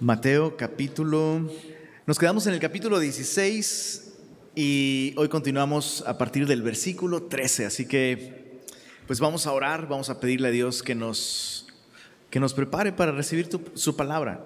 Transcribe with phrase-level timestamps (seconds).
[0.00, 1.50] Mateo capítulo...
[2.06, 4.12] Nos quedamos en el capítulo 16
[4.54, 8.60] y hoy continuamos a partir del versículo 13, así que
[9.06, 11.66] pues vamos a orar, vamos a pedirle a Dios que nos,
[12.28, 14.44] que nos prepare para recibir su palabra.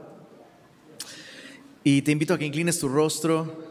[1.82, 3.64] Y te invito a que inclines tu rostro,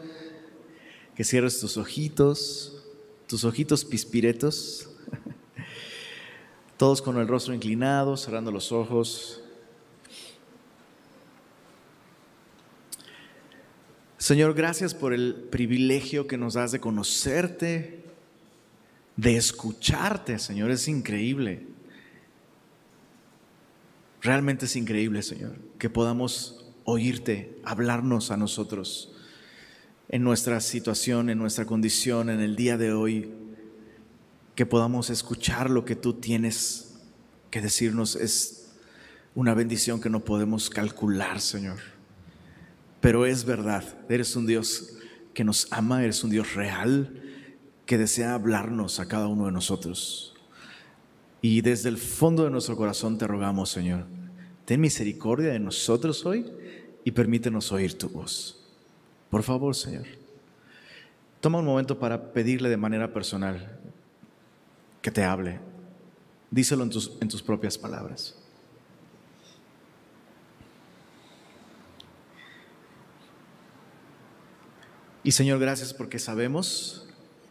[1.14, 2.84] que cierres tus ojitos,
[3.26, 4.90] tus ojitos pispiretos,
[6.76, 9.39] todos con el rostro inclinado, cerrando los ojos.
[14.20, 18.04] Señor, gracias por el privilegio que nos das de conocerte,
[19.16, 20.70] de escucharte, Señor.
[20.70, 21.66] Es increíble.
[24.20, 29.10] Realmente es increíble, Señor, que podamos oírte, hablarnos a nosotros
[30.10, 33.32] en nuestra situación, en nuestra condición, en el día de hoy,
[34.54, 37.00] que podamos escuchar lo que tú tienes
[37.50, 38.16] que decirnos.
[38.16, 38.68] Es
[39.34, 41.78] una bendición que no podemos calcular, Señor.
[43.00, 44.96] Pero es verdad, eres un Dios
[45.32, 47.22] que nos ama, eres un Dios real,
[47.86, 50.34] que desea hablarnos a cada uno de nosotros.
[51.42, 54.04] Y desde el fondo de nuestro corazón te rogamos, Señor,
[54.64, 56.46] ten misericordia de nosotros hoy
[57.04, 58.62] y permítenos oír tu voz.
[59.30, 60.06] Por favor, Señor,
[61.40, 63.78] toma un momento para pedirle de manera personal
[65.00, 65.58] que te hable.
[66.50, 68.39] Díselo en tus, en tus propias palabras.
[75.22, 77.06] Y Señor, gracias porque sabemos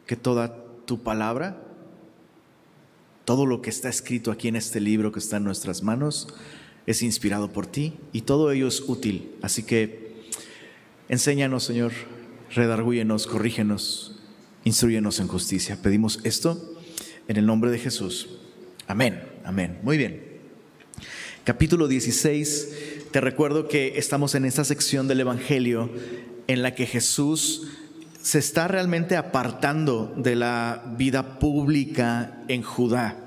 [0.07, 1.61] que toda tu palabra,
[3.25, 6.27] todo lo que está escrito aquí en este libro que está en nuestras manos,
[6.87, 9.35] es inspirado por ti y todo ello es útil.
[9.43, 10.23] Así que
[11.09, 11.91] enséñanos, Señor,
[12.55, 14.19] redargúyenos, corrígenos,
[14.63, 15.77] instruyenos en justicia.
[15.79, 16.75] Pedimos esto
[17.27, 18.29] en el nombre de Jesús.
[18.87, 19.77] Amén, amén.
[19.83, 20.23] Muy bien.
[21.43, 23.09] Capítulo 16.
[23.11, 25.91] Te recuerdo que estamos en esta sección del Evangelio
[26.49, 27.67] en la que Jesús
[28.23, 33.17] se está realmente apartando de la vida pública en Judá.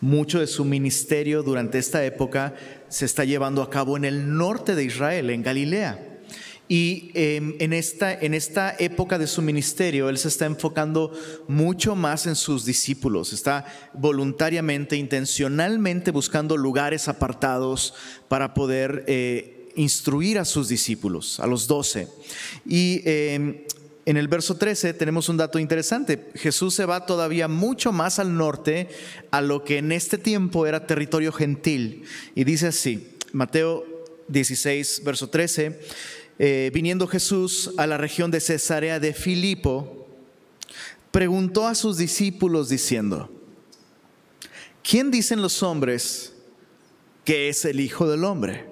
[0.00, 2.54] Mucho de su ministerio durante esta época
[2.88, 6.20] se está llevando a cabo en el norte de Israel, en Galilea.
[6.68, 11.12] Y em, en, esta, en esta época de su ministerio, Él se está enfocando
[11.48, 13.32] mucho más en sus discípulos.
[13.32, 17.92] Está voluntariamente, intencionalmente buscando lugares apartados
[18.28, 22.08] para poder eh, instruir a sus discípulos, a los doce.
[22.66, 23.64] Y em,
[24.04, 26.30] en el verso 13 tenemos un dato interesante.
[26.34, 28.88] Jesús se va todavía mucho más al norte
[29.30, 32.04] a lo que en este tiempo era territorio gentil.
[32.34, 33.86] Y dice así, Mateo
[34.28, 35.80] 16, verso 13,
[36.38, 40.08] eh, viniendo Jesús a la región de Cesarea de Filipo,
[41.12, 43.30] preguntó a sus discípulos diciendo,
[44.82, 46.32] ¿quién dicen los hombres
[47.24, 48.71] que es el Hijo del Hombre?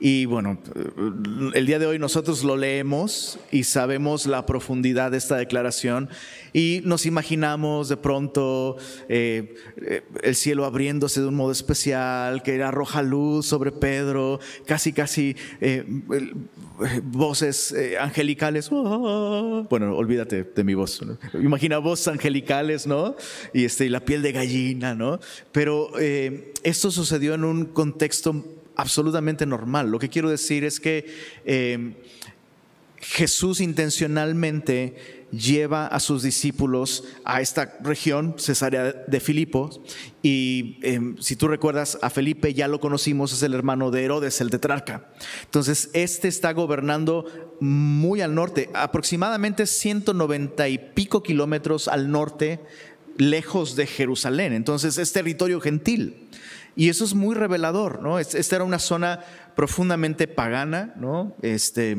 [0.00, 0.58] Y bueno,
[1.54, 6.08] el día de hoy nosotros lo leemos y sabemos la profundidad de esta declaración
[6.52, 8.76] y nos imaginamos de pronto
[9.08, 14.92] eh, eh, el cielo abriéndose de un modo especial, que arroja luz sobre Pedro, casi,
[14.92, 15.84] casi eh,
[17.02, 18.70] voces angelicales.
[18.70, 21.00] Bueno, olvídate de mi voz.
[21.34, 23.16] Imagina voces angelicales, ¿no?
[23.52, 25.18] Y este, la piel de gallina, ¿no?
[25.50, 28.44] Pero esto sucedió en un contexto
[28.78, 29.90] absolutamente normal.
[29.90, 31.04] Lo que quiero decir es que
[31.44, 31.96] eh,
[33.00, 39.82] Jesús intencionalmente lleva a sus discípulos a esta región, Cesarea de Filipo,
[40.22, 44.40] y em, si tú recuerdas a Felipe, ya lo conocimos, es el hermano de Herodes,
[44.40, 45.10] el tetrarca.
[45.44, 52.60] Entonces, este está gobernando muy al norte, aproximadamente 190 y pico kilómetros al norte,
[53.18, 54.52] lejos de Jerusalén.
[54.52, 56.28] Entonces, es territorio gentil.
[56.78, 58.20] Y eso es muy revelador, ¿no?
[58.20, 59.18] Esta era una zona
[59.56, 61.34] profundamente pagana, ¿no?
[61.42, 61.96] Este,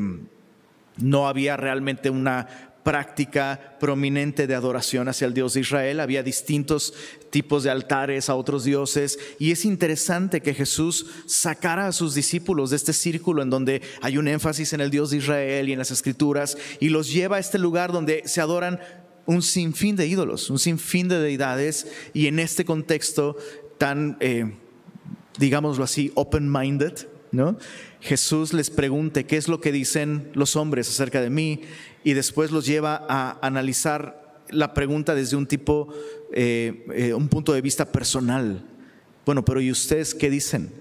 [0.96, 2.48] no había realmente una
[2.82, 6.94] práctica prominente de adoración hacia el Dios de Israel, había distintos
[7.28, 12.70] tipos de altares a otros dioses y es interesante que Jesús sacara a sus discípulos
[12.70, 15.78] de este círculo en donde hay un énfasis en el Dios de Israel y en
[15.78, 18.80] las escrituras y los lleva a este lugar donde se adoran
[19.26, 23.36] un sinfín de ídolos, un sinfín de deidades y en este contexto
[23.76, 24.16] tan...
[24.20, 24.50] Eh,
[25.38, 27.56] digámoslo así, open-minded, ¿no?
[28.00, 31.62] Jesús les pregunte qué es lo que dicen los hombres acerca de mí
[32.02, 35.88] y después los lleva a analizar la pregunta desde un tipo,
[36.32, 38.64] eh, eh, un punto de vista personal.
[39.26, 40.72] Bueno, pero ¿y ustedes qué dicen?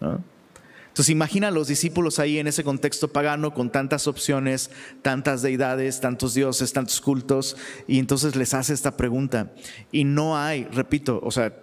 [0.00, 4.70] Entonces imagina a los discípulos ahí en ese contexto pagano con tantas opciones,
[5.00, 7.56] tantas deidades, tantos dioses, tantos cultos,
[7.86, 9.52] y entonces les hace esta pregunta.
[9.90, 11.54] Y no hay, repito, o sea,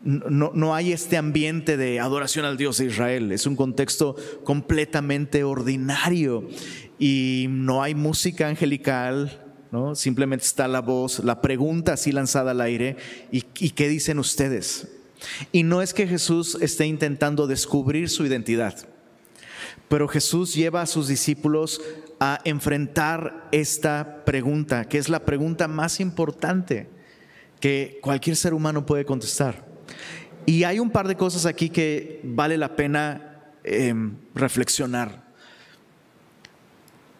[0.00, 6.48] no, hay este ambiente de adoración al Dios de Israel, es un contexto completamente ordinario
[6.98, 9.44] y no hay música angelical,
[9.94, 12.96] simplemente está la voz, la pregunta así lanzada al aire,
[13.32, 14.88] ¿y, y qué dicen ustedes?
[15.50, 18.76] Y no es que Jesús esté intentando descubrir su identidad,
[19.88, 21.80] pero Jesús lleva a sus discípulos
[22.20, 26.88] a enfrentar esta pregunta, que es la pregunta más importante
[27.60, 29.67] que cualquier ser humano puede contestar.
[30.46, 35.24] Y hay un par de cosas aquí que vale la pena em, reflexionar.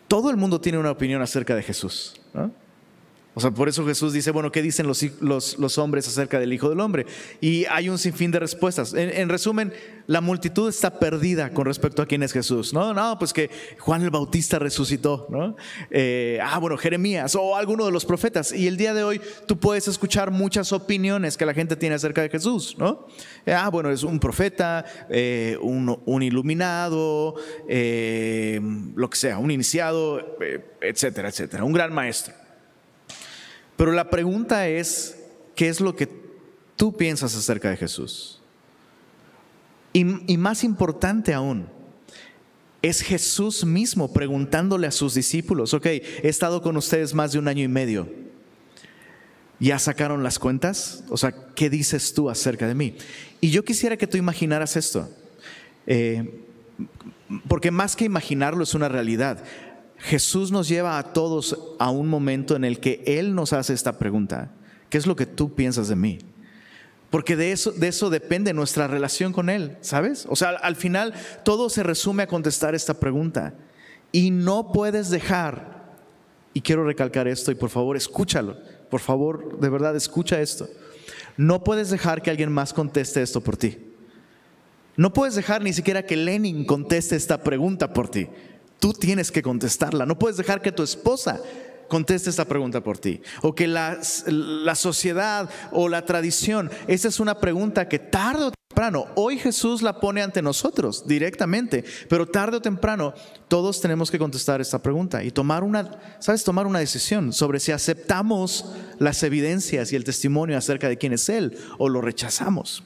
[0.08, 2.20] Todo el mundo tiene una opinión acerca de Jesús.
[2.32, 2.50] ¿no?
[3.38, 6.70] O sea, por eso Jesús dice, bueno, ¿qué dicen los, los, hombres acerca del Hijo
[6.70, 7.06] del Hombre?
[7.40, 8.94] Y hay un sinfín de respuestas.
[8.94, 9.72] En, resumen,
[10.08, 12.74] la multitud está perdida con respecto a quién es Jesús.
[12.74, 13.48] No, no, pues que
[13.78, 15.54] Juan el Bautista resucitó, ¿no?
[15.88, 18.50] Eh, ah, bueno, Jeremías o alguno de los profetas.
[18.50, 22.22] Y el día de hoy tú puedes escuchar muchas opiniones que la gente tiene acerca
[22.22, 23.06] de Jesús, ¿no?
[23.46, 30.36] Eh, ah, bueno, es un profeta, eh, un, iluminado, lo que sea, un iniciado,
[30.80, 32.34] etcétera, etcétera, un gran maestro.
[33.78, 35.16] Pero la pregunta es,
[35.54, 36.08] ¿qué es lo que
[36.74, 38.40] tú piensas acerca de Jesús?
[39.92, 41.68] Y, más importante aún,
[42.82, 47.46] es Jesús mismo preguntándole a sus discípulos, ok, he estado con ustedes más de un
[47.46, 48.12] año y medio.
[49.60, 51.04] ¿Ya sacaron las cuentas?
[51.08, 52.96] O sea, ¿qué dices tú acerca de mí?
[53.40, 55.08] Y yo quisiera que tú imaginaras esto,
[55.86, 56.42] eh,
[57.46, 59.44] porque más que imaginarlo es una realidad.
[59.98, 63.98] Jesús nos lleva a todos a un momento en el que Él nos hace esta
[63.98, 64.52] pregunta.
[64.90, 66.18] ¿Qué es lo que tú piensas de mí?
[67.10, 70.26] Porque de eso, de eso depende nuestra relación con Él, ¿sabes?
[70.28, 71.14] O sea, al final
[71.44, 73.54] todo se resume a contestar esta pregunta.
[74.12, 75.96] Y no puedes dejar,
[76.54, 78.56] y quiero recalcar esto, y por favor escúchalo,
[78.90, 80.68] por favor, de verdad escucha esto.
[81.36, 83.78] No puedes dejar que alguien más conteste esto por ti.
[84.96, 88.28] No puedes dejar ni siquiera que Lenin conteste esta pregunta por ti.
[88.78, 90.06] Tú tienes que contestarla.
[90.06, 91.40] No puedes dejar que tu esposa
[91.88, 93.20] conteste esta pregunta por ti.
[93.42, 96.70] O que la, la, sociedad o la tradición.
[96.86, 101.84] Esa es una pregunta que tarde o temprano, hoy Jesús la pone ante nosotros directamente,
[102.08, 103.12] pero tarde o temprano
[103.48, 106.44] todos tenemos que contestar esta pregunta y tomar una, ¿sabes?
[106.44, 108.66] Tomar una decisión sobre si aceptamos
[109.00, 112.84] las evidencias y el testimonio acerca de quién es Él o lo rechazamos.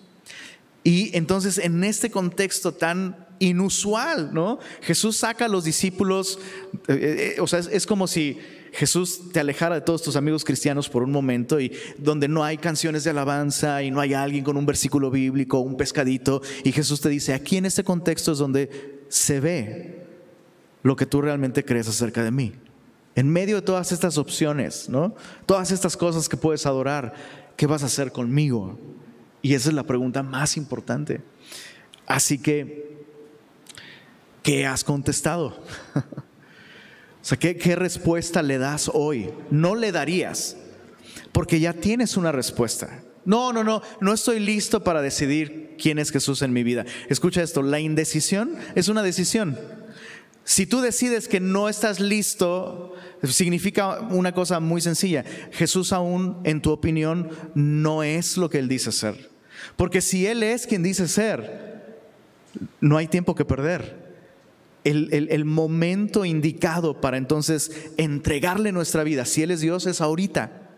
[0.85, 4.59] Y entonces en este contexto tan inusual, ¿no?
[4.83, 6.39] Jesús saca a los discípulos,
[6.87, 8.39] eh, eh, eh, o sea, es, como si
[8.73, 12.57] Jesús te alejara de todos tus amigos cristianos por un momento y donde no hay
[12.57, 17.01] canciones de alabanza y no hay alguien con un versículo bíblico, un pescadito, y Jesús
[17.01, 20.07] te dice, aquí en este contexto es donde se ve
[20.85, 22.53] lo que tú realmente crees acerca de mí.
[23.15, 25.15] En medio de todas estas opciones, ¿no?
[25.47, 27.13] Todas estas cosas que puedes adorar,
[27.57, 28.79] ¿qué vas a hacer conmigo?
[29.43, 31.21] Y esa es la pregunta más importante.
[32.07, 32.92] Así que
[34.43, 35.47] ¿qué has contestado?
[35.95, 36.03] o
[37.25, 39.31] sea, ¿qué, ¿qué, respuesta le das hoy?
[39.51, 40.57] No le darías,
[41.33, 43.03] porque ya tienes una respuesta.
[43.25, 46.85] No, no, no, no estoy listo para decidir quién es Jesús en mi vida.
[47.09, 49.59] Escucha esto, la indecisión es una decisión.
[50.45, 55.25] Si tú decides que no estás listo, significa una cosa muy sencilla.
[55.53, 59.31] Jesús aún, en tu opinión, no es lo que Él dice ser.
[59.77, 62.01] Porque si Él es quien dice ser,
[62.81, 64.02] no hay tiempo que perder
[64.85, 70.71] el, momento indicado para entonces entregarle nuestra vida, si Él es Dios, es ahorita.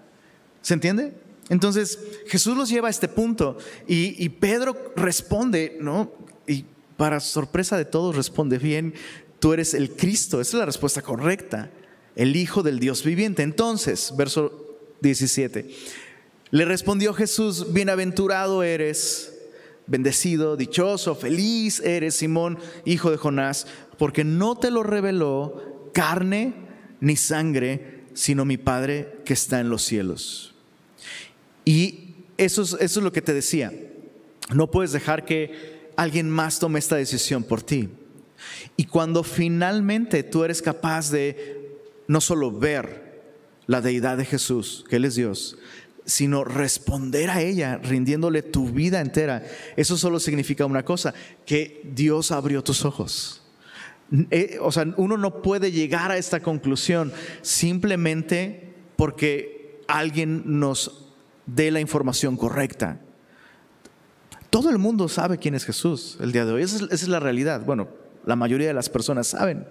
[0.63, 1.15] ¿Se entiende?
[1.51, 6.13] Entonces Jesús los lleva a este punto y, y Pedro responde, ¿no?
[6.47, 6.65] Y
[6.97, 8.95] para sorpresa de todos responde bien,
[9.41, 11.71] tú eres el Cristo, esa es la respuesta correcta,
[12.17, 13.43] el Hijo del Dios viviente.
[13.43, 15.69] Entonces, verso 17,
[16.51, 19.35] le respondió Jesús, bienaventurado eres
[19.87, 23.67] bendecido, dichoso, feliz eres, Simón, hijo de Jonás,
[23.99, 26.55] porque no te lo reveló carne
[27.01, 30.55] ni sangre, sino mi Padre que está en los cielos.
[31.65, 33.73] Y eso es, eso es lo que te decía.
[34.53, 37.89] No puedes dejar que alguien más tome esta decisión por ti.
[38.77, 43.23] Y cuando finalmente tú eres capaz de no solo ver
[43.67, 45.57] la deidad de Jesús, que Él es Dios,
[46.05, 49.43] sino responder a ella, rindiéndole tu vida entera.
[49.77, 51.15] Eso solo significa una cosa,
[51.47, 53.44] que Dios abrió tus ojos.
[54.31, 61.13] Eh, o sea, uno no puede llegar a esta conclusión simplemente porque alguien nos
[61.47, 63.01] dé la información correcta.
[64.51, 66.63] Todo el mundo sabe quién es Jesús el día de hoy.
[66.63, 67.65] Esa es, la realidad.
[67.65, 67.89] Bueno,
[68.25, 69.67] la mayoría de las personas saben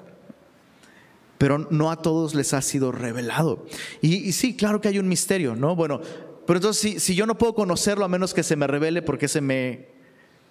[1.43, 3.65] pero no a todos les ha sido revelado.
[3.99, 5.75] Y, sí, claro que hay un misterio, ¿no?
[5.75, 5.99] Bueno,
[6.47, 9.27] pero entonces si, yo no puedo conocerlo a menos que se me revele, ¿por qué
[9.27, 9.89] se me,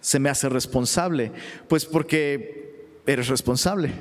[0.01, 1.33] se me hace responsable?
[1.67, 2.62] Pues porque
[3.07, 3.93] eres responsable.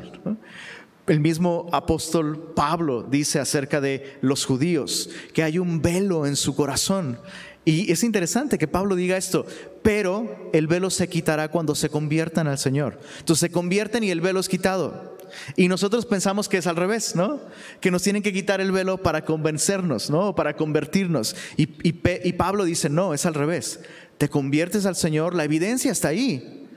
[1.08, 6.56] El mismo apóstol Pablo dice acerca de los judíos que hay un velo en su
[6.56, 7.20] corazón.
[7.66, 9.46] Y es interesante que Pablo diga esto,
[9.84, 13.00] pero el velo se quitará cuando se conviertan al Señor.
[13.20, 15.18] Entonces se convierten y el velo es quitado.
[15.56, 17.40] Y nosotros pensamos que es al revés, ¿no?
[17.80, 20.36] Que nos tienen que quitar el velo para convencernos, ¿no?
[20.36, 21.36] Para convertirnos.
[21.56, 23.80] Y, y Pablo dice, no, es al revés.
[24.18, 26.68] Te conviertes al Señor, la evidencia está ahí.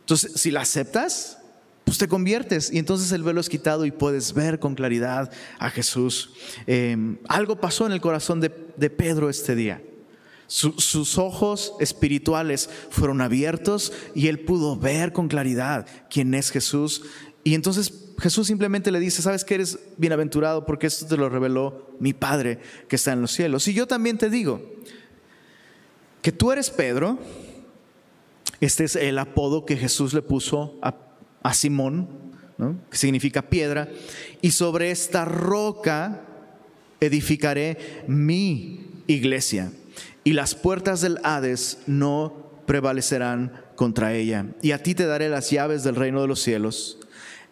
[0.00, 1.39] Entonces, si la aceptas,
[1.90, 5.28] pues te conviertes y entonces el velo es quitado y puedes ver con claridad
[5.58, 6.30] a Jesús.
[6.68, 9.82] Em, algo pasó en el corazón de, de Pedro este día.
[10.46, 17.02] sus ojos espirituales fueron abiertos y él pudo ver con claridad quién es Jesús
[17.42, 21.90] y entonces Jesús simplemente le dice, sabes que eres bienaventurado porque esto te lo reveló
[21.98, 23.66] mi Padre que está en los cielos.
[23.66, 24.62] Y yo también te digo
[26.22, 27.18] que tú eres Pedro,
[28.60, 31.09] este es el apodo que Jesús le puso a,
[31.52, 32.08] Simón,
[32.90, 33.88] que significa piedra,
[34.42, 36.20] y sobre esta roca
[37.00, 39.72] edificaré mi iglesia,
[40.24, 44.46] y las puertas del Hades no prevalecerán contra ella.
[44.60, 46.98] Y a ti te daré las llaves del reino de los cielos.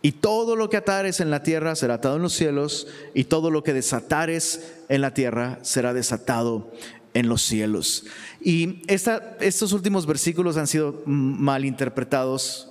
[0.02, 3.50] Y todo lo que atares en la tierra será atado en los cielos, y todo
[3.50, 6.70] lo que desatares en la tierra será desatado
[7.14, 8.04] en los cielos.
[8.40, 12.67] Y estos últimos versículos han sido mal interpretados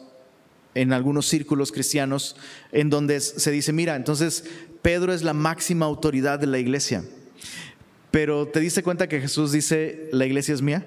[0.77, 2.35] en algunos círculos cristianos,
[2.71, 4.45] en donde se dice, mira, entonces
[4.81, 7.03] Pedro es la máxima autoridad de la iglesia.
[8.11, 10.85] Pero te diste cuenta que Jesús dice, la iglesia es mía,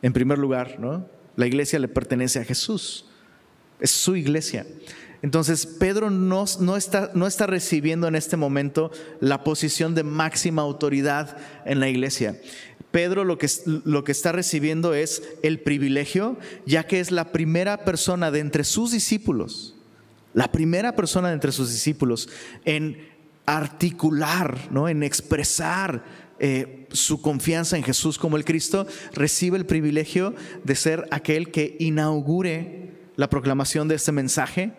[0.00, 1.06] en primer lugar, ¿no?
[1.36, 3.06] La iglesia le pertenece a Jesús,
[3.80, 4.66] es su iglesia.
[5.22, 6.44] Entonces, Pedro no,
[6.76, 12.40] está, recibiendo en este momento la posición de máxima autoridad en la iglesia.
[12.90, 13.48] Pedro lo que,
[13.84, 16.36] lo que está recibiendo es el privilegio,
[16.66, 19.76] ya que es la primera persona de entre sus discípulos,
[20.34, 22.28] la primera persona de entre sus discípulos
[22.64, 23.08] en
[23.46, 24.88] articular, ¿no?
[24.88, 26.04] en expresar
[26.40, 31.76] eh, su confianza en Jesús como el Cristo, recibe el privilegio de ser aquel que
[31.78, 34.72] inaugure la proclamación de este mensaje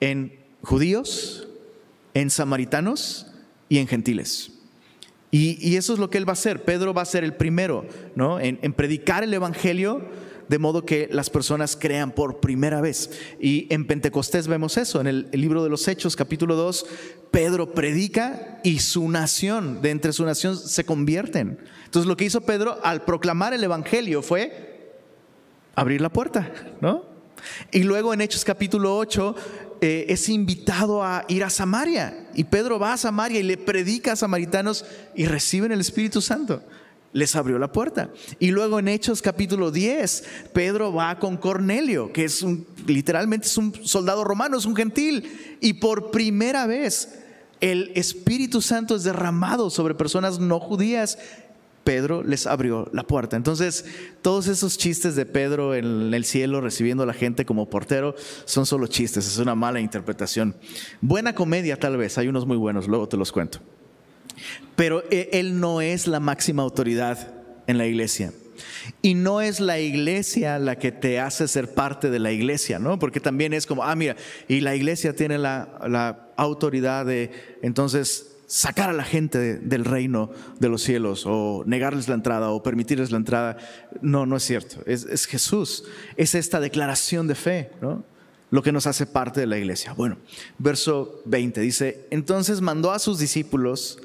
[0.00, 1.48] en judíos,
[2.14, 3.26] en samaritanos
[3.68, 4.52] y en gentiles.
[5.30, 6.64] Y, eso es lo que él va a hacer.
[6.64, 8.40] Pedro va a ser el primero ¿no?
[8.40, 10.02] en, predicar el Evangelio
[10.48, 13.10] de modo que las personas crean por primera vez.
[13.38, 16.86] Y en Pentecostés vemos eso, en el, el, libro de los Hechos, capítulo 2,
[17.30, 21.58] Pedro predica y su nación, de entre su nación, se convierten.
[21.84, 24.94] Entonces lo que hizo Pedro al proclamar el Evangelio fue
[25.74, 26.50] abrir la puerta,
[26.80, 27.04] ¿no?
[27.70, 29.34] Y luego en Hechos capítulo 8
[29.80, 32.28] eh, es invitado a ir a Samaria.
[32.34, 36.62] Y Pedro va a Samaria y le predica a samaritanos y reciben el Espíritu Santo.
[37.12, 38.10] Les abrió la puerta.
[38.38, 43.56] Y luego en Hechos capítulo 10, Pedro va con Cornelio, que es un, literalmente es
[43.56, 45.58] un soldado romano, es un gentil.
[45.60, 47.20] Y por primera vez
[47.60, 51.18] el Espíritu Santo es derramado sobre personas no judías
[51.88, 53.34] Pedro les abrió la puerta.
[53.34, 53.86] Entonces,
[54.20, 58.14] todos esos chistes de Pedro en el cielo recibiendo a la gente como portero
[58.44, 60.54] son solo chistes, es una mala interpretación.
[61.00, 63.60] Buena comedia tal vez, hay unos muy buenos, luego te los cuento.
[64.76, 67.32] Pero eh, él no es la máxima autoridad
[67.66, 68.34] en la iglesia.
[69.00, 72.98] Y no es la iglesia la que te hace ser parte de la iglesia, ¿no?
[72.98, 74.14] Porque también es como, ah, mira,
[74.46, 77.30] y la iglesia tiene la, la autoridad de,
[77.62, 82.62] entonces, sacar a la gente del reino de los cielos o negarles la entrada o
[82.62, 83.58] permitirles la entrada.
[84.00, 84.82] No, no es cierto.
[84.86, 85.84] Es, Jesús.
[86.16, 88.04] Es esta declaración de fe, ¿no?
[88.50, 89.92] Lo que nos hace parte de la iglesia.
[89.92, 90.16] Bueno,
[90.58, 93.98] verso 20 dice, entonces mandó a sus discípulos,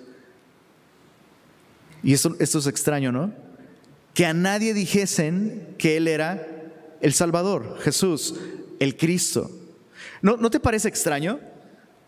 [2.04, 3.34] y esto, esto es extraño, ¿no?
[4.14, 6.46] Que a nadie dijesen que Él era
[7.00, 8.36] el Salvador, Jesús,
[8.80, 9.50] el Cristo.
[10.22, 11.40] ¿No, ¿No te parece extraño?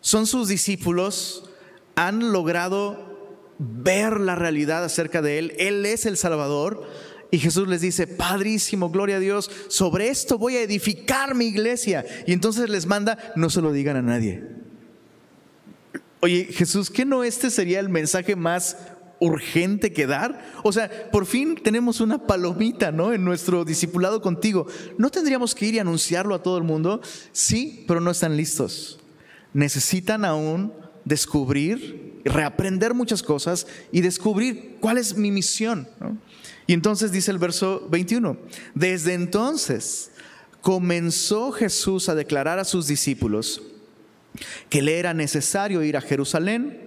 [0.02, 1.50] Son sus discípulos
[1.96, 3.16] han logrado
[3.58, 5.54] ver la realidad acerca de Él.
[5.58, 6.84] Él es el Salvador.
[7.32, 12.06] Y Jesús les dice, Padrísimo, gloria a Dios, sobre esto voy a edificar mi iglesia.
[12.28, 14.44] Y entonces les manda, no se lo digan a nadie.
[16.22, 18.78] Oye, Jesús, ¿qué no este sería el mensaje más
[19.20, 20.54] urgente que dar?
[20.64, 23.14] O sea, por fin tenemos una palomita, ¿no?
[23.14, 24.68] En nuestro discipulado contigo.
[24.98, 27.02] ¿No tendríamos que ir y anunciarlo a todo el mundo?
[27.32, 29.00] Sí, pero no están listos.
[29.54, 30.74] Necesitan aún
[31.06, 35.88] descubrir, reaprender muchas cosas y descubrir cuál es mi misión.
[36.68, 38.38] Y entonces dice el verso 21,
[38.74, 40.12] desde entonces
[40.62, 43.62] comenzó Jesús a declarar a sus discípulos
[44.70, 46.86] que le era necesario ir a Jerusalén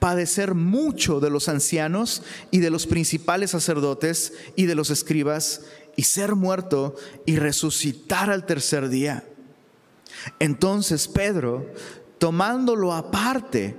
[0.00, 5.60] padecer mucho de los ancianos y de los principales sacerdotes y de los escribas
[5.94, 9.24] y ser muerto y resucitar al tercer día.
[10.38, 11.66] Entonces Pedro,
[12.20, 13.74] tomándolo aparte,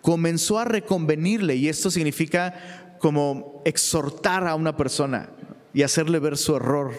[0.00, 5.28] comenzó a reconvenirle, y esto significa como exhortar a una persona
[5.74, 6.92] y hacerle ver su error.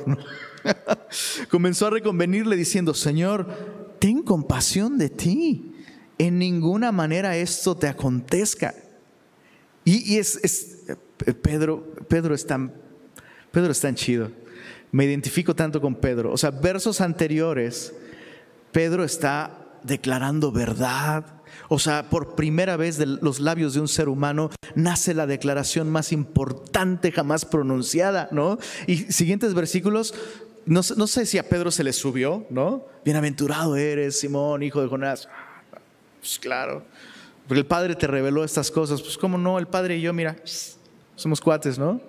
[1.49, 3.47] comenzó a reconvenirle diciendo, Señor,
[3.99, 5.73] ten compasión de ti
[6.17, 8.75] en ninguna manera esto te acontezca.
[9.85, 10.83] Y, es,
[11.41, 12.73] Pedro, Pedro es tan,
[13.51, 14.29] Pedro es tan chido.
[14.91, 16.33] Me identifico tanto con Pedro.
[16.33, 17.93] O sea, versos anteriores,
[18.73, 21.25] Pedro está declarando verdad.
[21.69, 25.89] O sea, por primera vez de los labios de un ser humano nace la declaración
[25.89, 28.57] más importante jamás pronunciada, ¿no?
[28.87, 30.13] Y siguientes versículos,
[30.65, 32.85] no, sé si a Pedro se le subió, ¿no?
[33.03, 35.27] Bienaventurado eres, Simón, hijo de Jonás.
[36.19, 36.83] Pues claro,
[37.47, 39.01] porque el Padre te reveló estas cosas.
[39.01, 40.37] Pues cómo no, el Padre y yo, mira,
[41.15, 41.99] somos cuates, ¿no?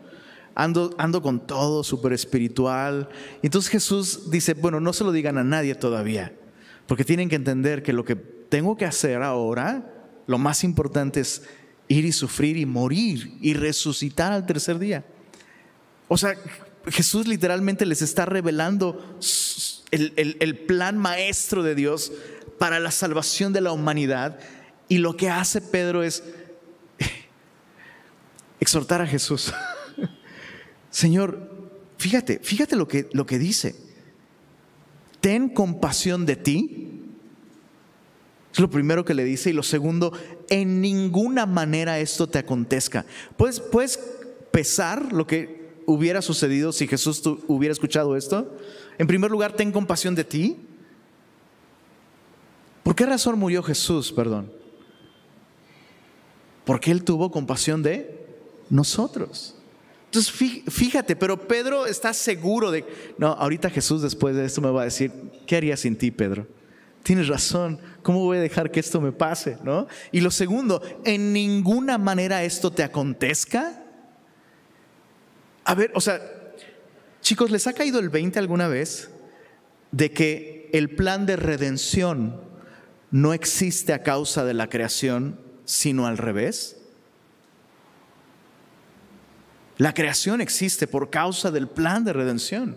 [0.55, 3.09] Ando, ando con todo, súper espiritual.
[3.43, 6.35] Entonces Jesús dice, bueno, no se lo digan a nadie todavía,
[6.93, 9.91] porque tienen que entender que lo que tengo que hacer ahora,
[10.27, 11.41] lo más importante es
[11.89, 15.03] ir y sufrir y morir y resucitar al tercer día.
[16.07, 16.35] O sea,
[16.89, 19.19] Jesús literalmente les está revelando
[19.91, 22.13] el, plan maestro de Dios
[22.59, 24.39] para la salvación de la humanidad.
[24.87, 26.23] Y lo que hace Pedro es
[28.61, 29.51] exhortar a Jesús.
[30.91, 33.92] Señor, fíjate, fíjate lo que, lo que dice.
[35.23, 37.01] Ten compasión de ti.
[38.53, 39.51] Es lo primero que le dice.
[39.51, 40.13] Y lo segundo,
[40.51, 43.07] en ninguna manera esto te acontezca.
[43.37, 43.99] Puedes, puedes
[44.51, 48.59] pesar lo que hubiera sucedido si Jesús hubiera escuchado esto.
[48.99, 50.57] En primer lugar, ten compasión de ti.
[52.83, 54.53] ¿Por qué razón murió Jesús, perdón?
[56.65, 58.27] Porque Él tuvo compasión de
[58.71, 59.62] nosotros.
[60.13, 62.85] Entonces, fíjate, pero Pedro está seguro de,
[63.17, 65.11] no, ahorita Jesús después de esto me va a decir,
[65.47, 66.47] ¿qué haría sin ti, Pedro?
[67.03, 69.57] Tienes razón, ¿cómo voy a dejar que esto me pase?
[69.65, 69.87] ¿no?
[70.11, 73.83] Y lo segundo, en ninguna manera esto te acontezca.
[75.65, 76.21] A ver, o sea,
[77.23, 79.09] chicos, ¿les ha caído el 20 alguna vez
[79.93, 82.39] de que el plan de redención
[83.11, 86.82] no existe a causa de la creación, sino al revés.
[89.79, 92.77] La creación existe por causa del plan de redención.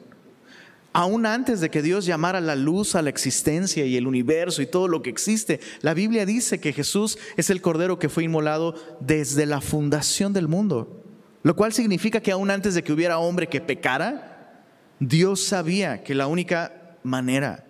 [0.93, 4.65] Aún antes de que Dios llamara la luz a la existencia y el universo y
[4.65, 8.75] todo lo que existe, la Biblia dice que Jesús es el Cordero que fue inmolado
[9.01, 11.03] desde la fundación del mundo.
[11.43, 14.63] Lo cual significa que aún antes de que hubiera hombre que pecara,
[15.01, 17.65] Dios sabía que la única manera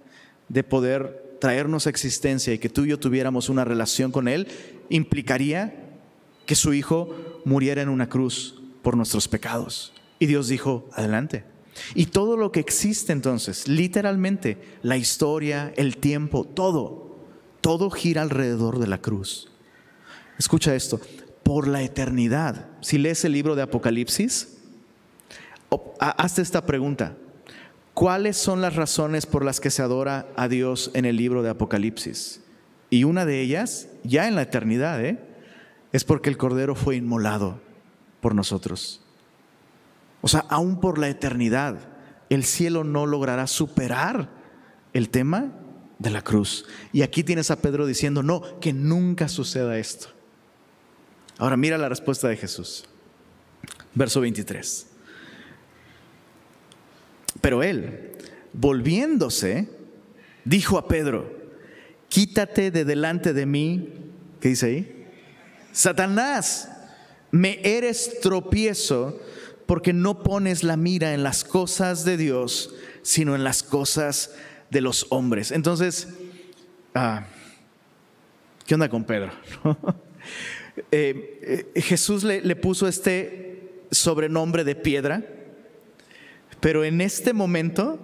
[0.48, 4.48] de poder traernos a existencia y que tú y yo tuviéramos una relación con Él,
[4.90, 5.74] implicaría
[6.46, 9.92] que su Hijo muriera en una cruz por nuestros pecados.
[10.20, 11.44] Y Dios dijo, adelante.
[11.96, 17.18] Y todo lo que existe entonces, literalmente, la historia, el tiempo, todo,
[17.62, 19.50] todo gira alrededor de la cruz.
[20.38, 21.02] Escucha esto,
[21.42, 22.68] por la eternidad.
[22.82, 24.60] Si lees el libro de Apocalipsis,
[26.00, 27.18] hazte esta pregunta.
[27.96, 31.50] ¿Cuáles son las razones por las que se adora a Dios en el libro de
[31.50, 32.42] Apocalipsis?
[32.92, 35.18] Y una de ellas, ya en la eternidad, ¿eh?
[35.92, 37.65] es porque el Cordero fue inmolado
[38.22, 39.02] por nosotros.
[40.22, 41.78] O sea, aún por la eternidad,
[42.30, 44.30] el cielo no logrará superar
[44.94, 45.52] el tema
[46.00, 46.66] de la cruz.
[46.92, 50.08] Y aquí tienes a Pedro diciendo, no, que nunca suceda esto.
[51.38, 52.86] Ahora mira la respuesta de Jesús.
[53.94, 54.88] Verso 23.
[57.42, 58.14] Pero él,
[58.54, 59.70] volviéndose,
[60.44, 61.32] dijo a Pedro,
[62.10, 63.90] quítate de delante de mí,
[64.40, 65.08] ¿qué dice ahí?
[65.72, 66.70] Satanás,
[67.36, 69.20] me eres tropiezo
[69.66, 74.36] porque no pones la mira en las cosas de Dios, sino en las cosas
[74.70, 75.52] de los hombres.
[75.52, 76.08] Entonces,
[76.94, 77.26] ah,
[78.66, 79.32] ¿qué onda con Pedro?
[80.92, 85.24] Eh, eh, Jesús le, le puso este sobrenombre de piedra
[86.66, 88.00] pero en este momento,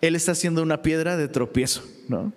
[0.00, 2.32] Él está haciendo una piedra de tropiezo, ¿no?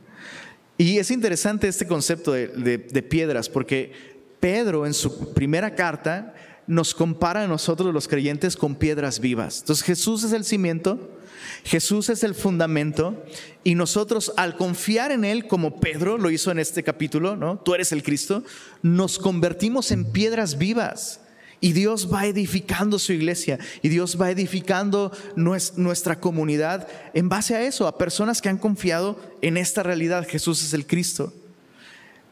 [0.78, 3.94] Y es interesante este concepto de, piedras, porque
[4.42, 6.34] Pedro en su primera carta
[6.68, 9.62] nos compara a nosotros los creyentes con piedras vivas.
[9.62, 11.18] Entonces Jesús es el cimiento,
[11.64, 13.24] Jesús es el fundamento
[13.64, 17.60] y nosotros al confiar en Él, como Pedro lo hizo en este capítulo, ¿no?
[17.60, 18.44] Tú eres el Cristo,
[18.82, 21.22] nos convertimos en piedras vivas.
[21.64, 27.62] Y Dios va edificando su iglesia y Dios va edificando nuestra comunidad en base a
[27.62, 30.28] eso, a personas que han confiado en esta realidad.
[30.28, 31.32] Jesús es el Cristo.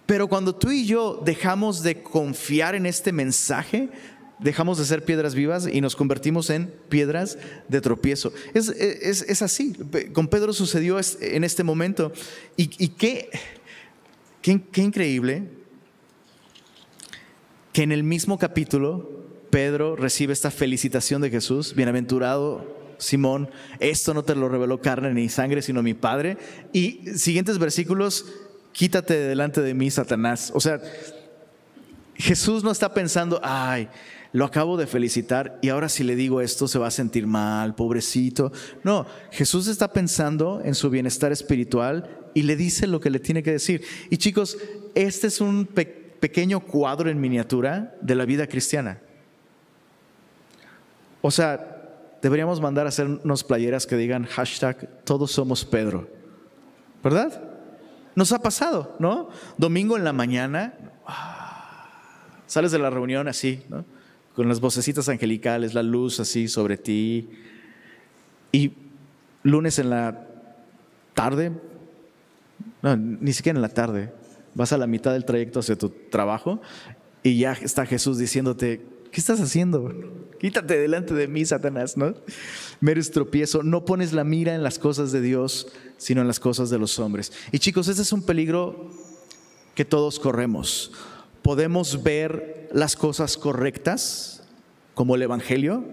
[0.10, 3.89] Pero cuando tú y yo dejamos de confiar en este mensaje,
[4.39, 8.34] dejamos de ser piedras vivas y nos convertimos en piedras de tropiezo.
[8.56, 9.76] Es, así.
[10.12, 12.12] Con Pedro sucedió en este momento.
[12.58, 13.30] Y, qué,
[14.41, 15.43] qué, qué increíble
[17.72, 21.76] que en el mismo capítulo Pedro recibe esta felicitación de Jesús.
[21.76, 26.39] Bienaventurado Simón, esto no te lo reveló carne ni sangre, sino mi Padre.
[26.74, 28.26] Y siguientes versículos
[28.71, 30.51] quítate delante de mí, Satanás.
[30.53, 30.82] O sea,
[32.15, 33.88] Jesús no está pensando, ay,
[34.32, 37.75] lo acabo de felicitar y ahora si le digo esto se va a sentir mal,
[37.75, 38.51] pobrecito.
[38.84, 43.41] No, Jesús está pensando en su bienestar espiritual y le dice lo que le tiene
[43.41, 43.84] que decir.
[44.10, 44.58] Y chicos,
[44.95, 48.99] este es un pequeño cuadro en miniatura de la vida cristiana.
[51.21, 56.08] O sea, deberíamos mandar a hacer unos playeras que digan hashtag todos somos Pedro.
[57.03, 57.48] ¿Verdad?
[58.19, 59.29] Nos ha pasado, ¿no?
[59.58, 60.73] Domingo en la mañana,
[61.08, 61.88] ah,
[62.47, 63.86] sales de la reunión así, ¿no?
[64.36, 67.29] Con las vocecitas angelicales, la luz así sobre ti.
[68.51, 68.73] Y
[69.43, 70.27] lunes en la
[71.13, 71.53] tarde,
[72.82, 74.12] no, ni siquiera en la tarde,
[74.53, 76.60] vas a la mitad del trayecto hacia tu trabajo
[77.23, 79.93] y ya está Jesús diciéndote, ¿qué estás haciendo?
[80.39, 82.15] Quítate delante de mí, Satanás, ¿no?
[82.80, 83.63] Me eres tropiezo.
[83.63, 85.67] No pones la mira en las cosas de Dios,
[85.98, 87.32] sino en las cosas de los hombres.
[87.52, 88.89] Y chicos, ese es un peligro
[89.76, 90.91] que todos corremos.
[91.41, 94.43] Podemos ver las cosas correctas,
[94.93, 95.84] como el Evangelio,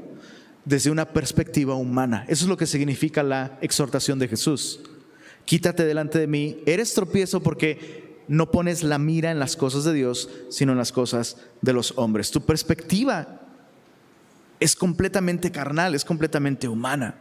[0.65, 2.25] desde una perspectiva humana.
[2.29, 4.81] Eso es lo que significa la exhortación de Jesús.
[5.45, 6.63] Quítate delante de mí.
[6.67, 10.93] Eres tropiezo porque no pones la mira en las cosas de Dios, sino en las
[10.93, 12.31] cosas de los hombres.
[12.31, 13.41] Tu perspectiva
[14.61, 17.19] es completamente carnal, es completamente humana.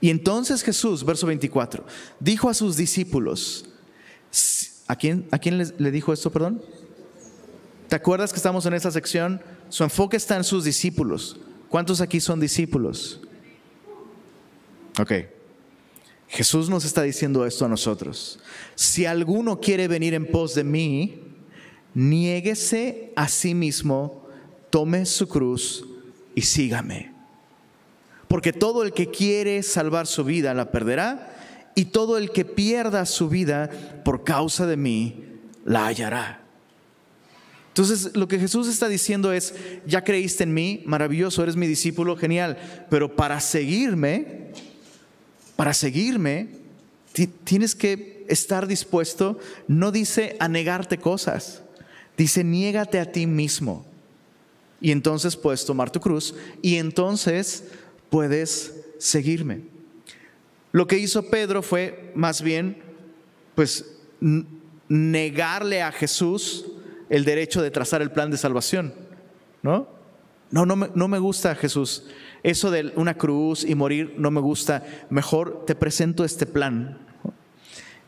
[0.00, 1.84] Y entonces Jesús, verso 24,
[2.20, 3.68] dijo a sus discípulos,
[4.86, 5.28] ¿a quién,
[5.78, 6.62] le, dijo esto, perdón?
[7.88, 9.40] ¿Te acuerdas que estamos en esta sección?
[9.68, 11.38] Su enfoque está en sus discípulos.
[11.68, 13.20] ¿Cuántos aquí son discípulos?
[14.98, 15.12] Ok.
[16.28, 18.38] Jesús nos está diciendo esto a nosotros.
[18.74, 21.20] Si alguno quiere venir en pos de mí,
[21.94, 24.26] niéguese a sí mismo,
[24.70, 25.84] tome su cruz
[26.34, 27.12] y sígame.
[28.28, 31.32] Porque todo el que quiere salvar su vida la perderá,
[31.76, 33.70] y todo el que pierda su vida
[34.02, 35.24] por causa de mí
[35.64, 36.40] la hallará.
[37.68, 39.54] Entonces lo que Jesús está diciendo es,
[39.86, 44.52] ya creíste en mí, maravilloso, eres mi discípulo, genial, pero para seguirme,
[45.56, 46.48] para seguirme,
[47.44, 51.62] tienes que estar dispuesto, no dice a negarte cosas,
[52.16, 53.84] dice niégate a ti mismo.
[54.80, 57.64] Y entonces puedes tomar tu cruz y entonces
[58.10, 59.62] puedes seguirme.
[60.72, 62.82] Lo que hizo Pedro fue más bien,
[63.54, 63.96] pues,
[64.88, 66.66] negarle a Jesús
[67.08, 68.92] el derecho de trazar el plan de salvación,
[69.62, 69.88] ¿no?
[70.50, 72.04] No, no me, no me gusta Jesús.
[72.46, 74.84] Eso de una cruz y morir no me gusta.
[75.10, 76.96] Mejor te presento este plan.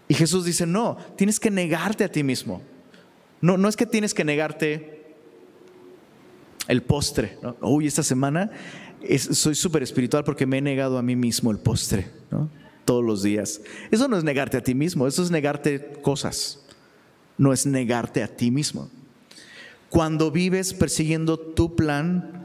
[0.06, 2.62] Y Jesús dice, no, tienes que negarte a ti mismo.
[3.40, 5.16] No, no es que tienes que negarte
[6.68, 7.36] el postre.
[7.62, 8.52] Uy, esta semana
[9.18, 12.06] soy súper espiritual porque me he negado a mí mismo el postre,
[12.84, 13.60] todos los días.
[13.90, 16.64] Eso no es negarte a ti mismo, eso es negarte cosas,
[17.38, 18.88] no es negarte a ti mismo.
[19.88, 22.37] Cuando vives persiguiendo tu plan,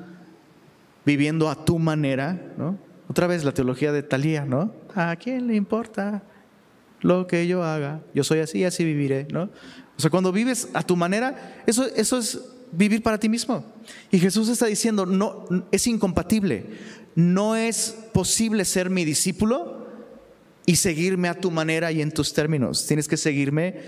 [1.06, 2.78] viviendo a tu manera, ¿no?
[3.10, 4.74] Otra vez la teología de Talía, ¿no?
[4.96, 6.24] ¿A quién le importa
[7.02, 8.02] lo que yo haga?
[8.14, 9.50] Yo soy así, así viviré, ¿no?
[9.98, 12.40] O sea, cuando vives a tu manera, eso, eso es
[12.72, 13.64] vivir para ti mismo.
[14.12, 16.66] Y Jesús está diciendo, no, es incompatible.
[17.16, 19.88] No es posible ser mi discípulo
[20.66, 22.88] y seguirme a tu manera y en tus términos.
[22.88, 23.82] Tienes que seguirme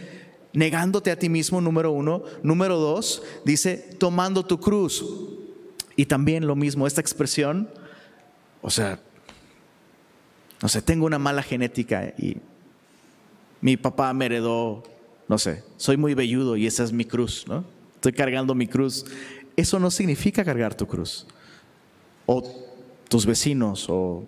[0.53, 2.23] negándote a ti mismo, número uno.
[2.43, 5.03] Número dos, dice, tomando tu cruz.
[5.95, 7.69] Y también lo mismo, esta expresión,
[8.61, 8.99] o sea,
[10.61, 12.37] no sé, tengo una mala genética y
[13.61, 14.83] mi papá me heredó,
[15.27, 17.75] no sé, soy muy velludo y esa es mi cruz, ¿no?
[18.05, 19.05] estoy cargando mi cruz.
[19.55, 21.25] Eso no significa cargar tu cruz.
[22.27, 22.43] O
[23.09, 24.25] tus vecinos, o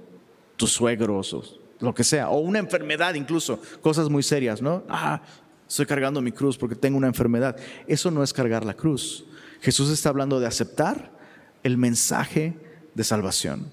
[0.55, 1.43] tus suegros, o
[1.79, 4.83] lo que sea, o una enfermedad incluso, cosas muy serias, ¿no?
[4.89, 5.21] Ah,
[5.67, 7.55] estoy cargando mi cruz porque tengo una enfermedad.
[7.87, 9.25] Eso no es cargar la cruz.
[9.61, 11.11] Jesús está hablando de aceptar
[11.67, 12.55] el mensaje
[12.95, 13.69] de salvación.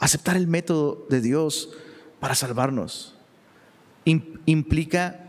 [0.00, 1.70] Aceptar el método de Dios
[2.18, 3.14] para salvarnos
[4.04, 5.20] implica,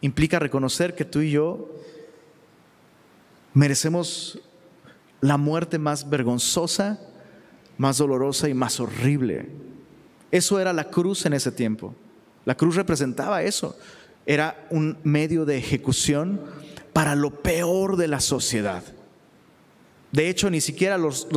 [0.00, 1.70] implica reconocer que tú y yo
[3.54, 4.40] merecemos
[5.20, 7.00] la muerte más vergonzosa,
[7.78, 9.50] más dolorosa y más horrible.
[10.30, 11.94] Eso era la cruz en ese tiempo.
[12.44, 13.78] La cruz representaba eso.
[14.24, 16.40] Era un medio de ejecución
[16.92, 18.82] para lo peor de la sociedad.
[20.16, 21.28] De hecho, ni siquiera los,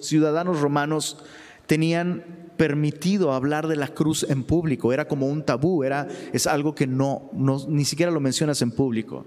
[0.00, 1.18] ciudadanos romanos
[1.66, 2.24] tenían
[2.56, 4.94] permitido hablar de la cruz en público.
[4.94, 8.70] Era como un tabú, era, es algo que no, no, ni siquiera lo mencionas en
[8.70, 9.26] público.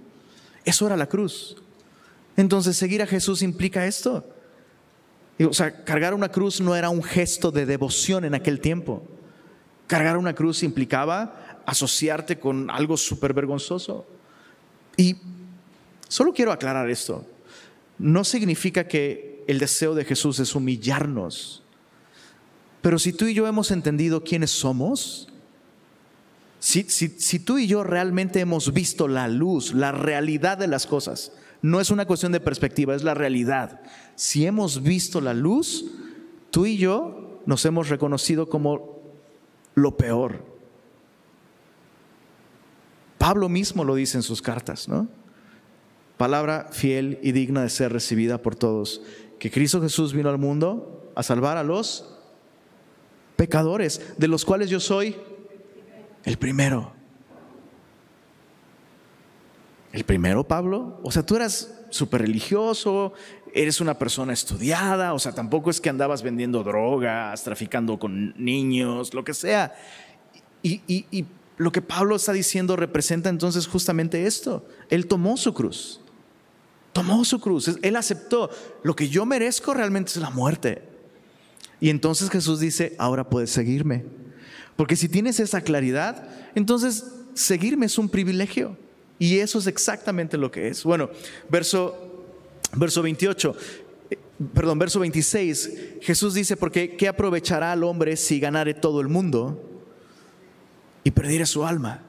[0.65, 1.57] Eso era la cruz.
[2.35, 4.27] Entonces, seguir a Jesús implica esto.
[5.47, 9.03] O sea, cargar una cruz no era un gesto de devoción en aquel tiempo.
[9.85, 14.07] Cargar una cruz implicaba asociarte con algo súper vergonzoso.
[14.97, 15.17] Y
[16.07, 17.27] solo quiero aclarar esto
[18.01, 21.63] no significa que el deseo de Jesús es humillarnos.
[22.81, 25.27] Pero si tú y yo hemos entendido quiénes somos,
[26.59, 26.83] si,
[27.39, 31.91] tú y yo realmente hemos visto la luz, la realidad de las cosas, no es
[31.91, 33.81] una cuestión de perspectiva, es la realidad.
[34.15, 35.85] Si hemos visto la luz,
[36.49, 38.99] tú y yo nos hemos reconocido como
[39.75, 40.43] lo peor.
[43.19, 45.20] Pablo mismo lo dice en sus cartas, ¿no?
[46.21, 49.01] Palabra fiel y digna de ser recibida por todos,
[49.39, 52.15] que Cristo Jesús vino al mundo a salvar a los
[53.35, 55.15] pecadores, de los cuales yo soy
[56.23, 56.93] el primero.
[59.91, 60.99] ¿El primero, Pablo?
[61.01, 63.13] O sea, tú eras súper religioso,
[63.51, 69.15] eres una persona estudiada, o sea, tampoco es que andabas vendiendo drogas, traficando con niños,
[69.15, 69.73] lo que sea.
[70.61, 71.25] Y, y
[71.57, 74.67] lo que Pablo está diciendo representa entonces justamente esto.
[74.87, 76.01] Él tomó su cruz.
[76.93, 78.49] Tomó su cruz, él aceptó.
[78.83, 80.83] Lo que yo merezco realmente es la muerte.
[81.79, 84.05] Y entonces Jesús dice, ahora puedes seguirme.
[84.75, 88.77] Porque si tienes esa claridad, entonces seguirme es un privilegio.
[89.19, 90.83] Y eso es exactamente lo que es.
[90.83, 91.09] Bueno,
[91.49, 92.25] verso,
[92.73, 93.55] verso 28,
[94.09, 94.17] eh,
[94.53, 99.81] perdón, verso 26, Jesús dice, porque ¿qué aprovechará al hombre si ganare todo el mundo
[101.03, 102.03] y perdiere su alma?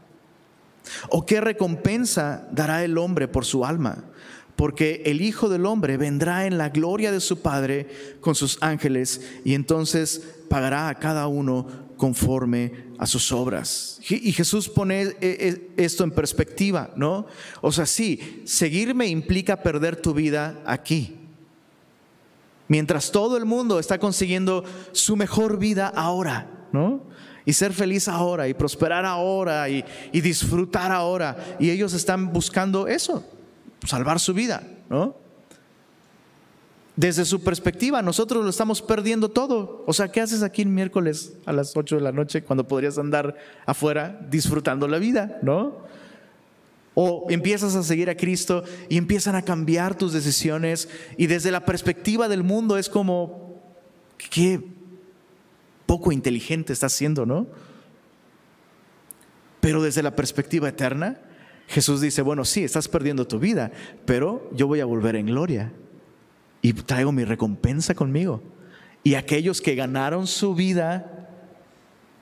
[1.11, 4.05] ¿O qué recompensa dará el hombre por su alma?
[4.57, 7.89] Porque el Hijo del Hombre vendrá en la gloria de su Padre
[8.21, 14.01] con sus ángeles y entonces pagará a cada uno conforme a sus obras.
[14.09, 17.27] Y Jesús pone eh, eh, esto en perspectiva, ¿no?
[17.61, 21.17] O sea, sí, seguirme implica perder tu vida aquí.
[22.69, 27.03] Mientras todo el mundo está consiguiendo su mejor vida ahora, ¿no?
[27.45, 31.57] Y ser feliz ahora, y prosperar ahora, y, y disfrutar ahora.
[31.61, 33.25] Y ellos están buscando eso,
[33.87, 35.17] salvar su vida, ¿no?
[36.95, 39.83] Desde su perspectiva, nosotros lo estamos perdiendo todo.
[39.87, 42.99] O sea, ¿qué haces aquí el miércoles a las 8 de la noche cuando podrías
[42.99, 45.79] andar afuera disfrutando la vida, ¿no?
[46.95, 51.65] O empiezas a seguir a Cristo y empiezan a cambiar tus decisiones y desde la
[51.65, 53.63] perspectiva del mundo es como,
[54.19, 54.61] qué
[55.87, 57.47] poco inteligente estás siendo, ¿no?
[59.61, 61.21] Pero desde la perspectiva eterna,
[61.73, 63.73] Jesús dice, bueno, sí, estás perdiendo tu vida,
[64.05, 65.73] pero yo voy a volver en gloria
[66.61, 68.43] y traigo mi recompensa conmigo.
[69.03, 71.31] Y aquellos que ganaron su vida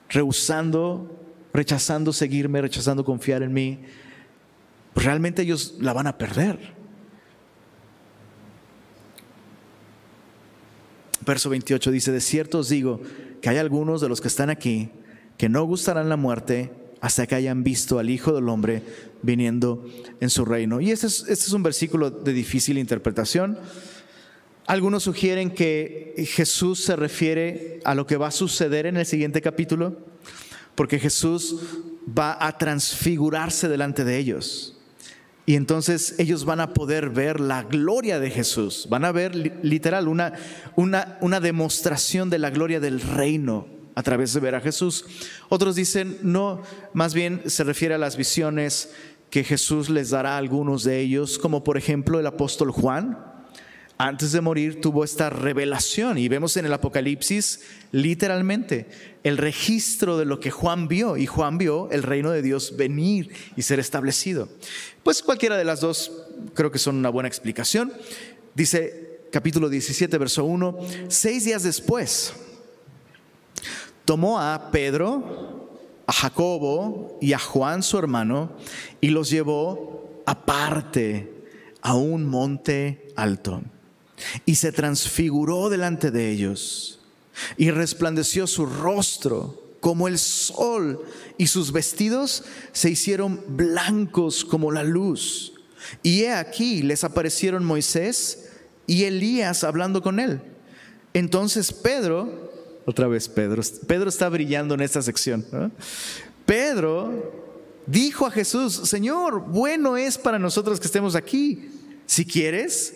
[0.07, 1.19] rehusando,
[1.53, 3.81] rechazando seguirme, rechazando confiar en mí,
[4.93, 6.73] pues realmente ellos la van a perder.
[11.25, 13.01] Verso 28 dice, de cierto os digo
[13.41, 14.91] que hay algunos de los que están aquí
[15.37, 19.85] que no gustarán la muerte hasta que hayan visto al Hijo del Hombre viniendo
[20.19, 20.81] en su reino.
[20.81, 23.57] Y este es, este es un versículo de difícil interpretación.
[24.67, 29.41] Algunos sugieren que Jesús se refiere a lo que va a suceder en el siguiente
[29.41, 29.97] capítulo,
[30.75, 31.57] porque Jesús
[32.07, 34.77] va a transfigurarse delante de ellos.
[35.45, 40.07] Y entonces ellos van a poder ver la gloria de Jesús, van a ver literal
[40.07, 40.33] una,
[40.75, 45.05] una, una demostración de la gloria del reino a través de ver a Jesús.
[45.49, 46.61] Otros dicen, no,
[46.93, 48.89] más bien se refiere a las visiones
[49.29, 53.17] que Jesús les dará a algunos de ellos, como por ejemplo el apóstol Juan.
[53.97, 58.89] Antes de morir tuvo esta revelación y vemos en el Apocalipsis literalmente
[59.23, 63.31] el registro de lo que Juan vio y Juan vio el reino de Dios venir
[63.55, 64.49] y ser establecido.
[65.03, 66.11] Pues cualquiera de las dos
[66.55, 67.93] creo que son una buena explicación.
[68.55, 72.33] Dice capítulo 17, verso 1, seis días después
[74.11, 75.69] tomó a Pedro,
[76.05, 78.51] a Jacobo y a Juan su hermano
[78.99, 81.31] y los llevó aparte
[81.81, 83.61] a un monte alto.
[84.45, 86.99] y se transfiguró delante de ellos
[87.55, 91.05] y resplandeció su rostro como el sol
[91.37, 92.43] y sus vestidos
[92.73, 95.53] se hicieron blancos como la luz.
[96.03, 98.49] Y he aquí les aparecieron Moisés
[98.87, 100.41] y Elías hablando con él.
[101.13, 102.50] Entonces Pedro,
[102.85, 105.45] otra vez Pedro, Pedro está brillando en esta sección.
[106.45, 107.41] Pedro
[107.85, 111.69] dijo a Jesús, Señor, bueno es para nosotros que estemos aquí.
[112.05, 112.95] Si quieres,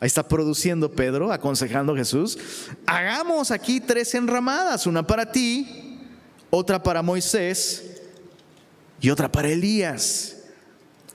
[0.00, 2.38] ahí está produciendo Pedro, aconsejando a Jesús,
[2.86, 5.98] hagamos aquí tres enramadas, una para ti,
[6.50, 8.02] otra para Moisés
[9.00, 10.36] y otra para Elías.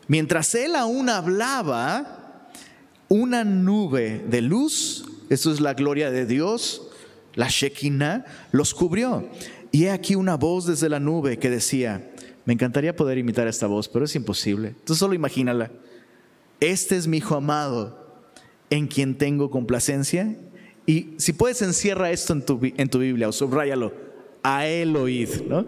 [0.07, 2.49] Mientras él aún hablaba,
[3.09, 6.81] una nube de luz, esto es la gloria de Dios,
[7.35, 9.29] la Shekinah, los cubrió.
[9.71, 12.11] Y he aquí una voz desde la nube que decía,
[12.45, 14.75] me encantaría poder imitar esta voz, pero es imposible.
[14.85, 15.71] Tú solo imagínala.
[16.59, 18.23] Este es mi hijo amado,
[18.69, 20.35] en quien tengo complacencia.
[20.85, 23.93] Y si puedes, encierra esto en tu, en tu Biblia o subráyalo.
[24.43, 25.29] A él oíd.
[25.47, 25.65] ¿no?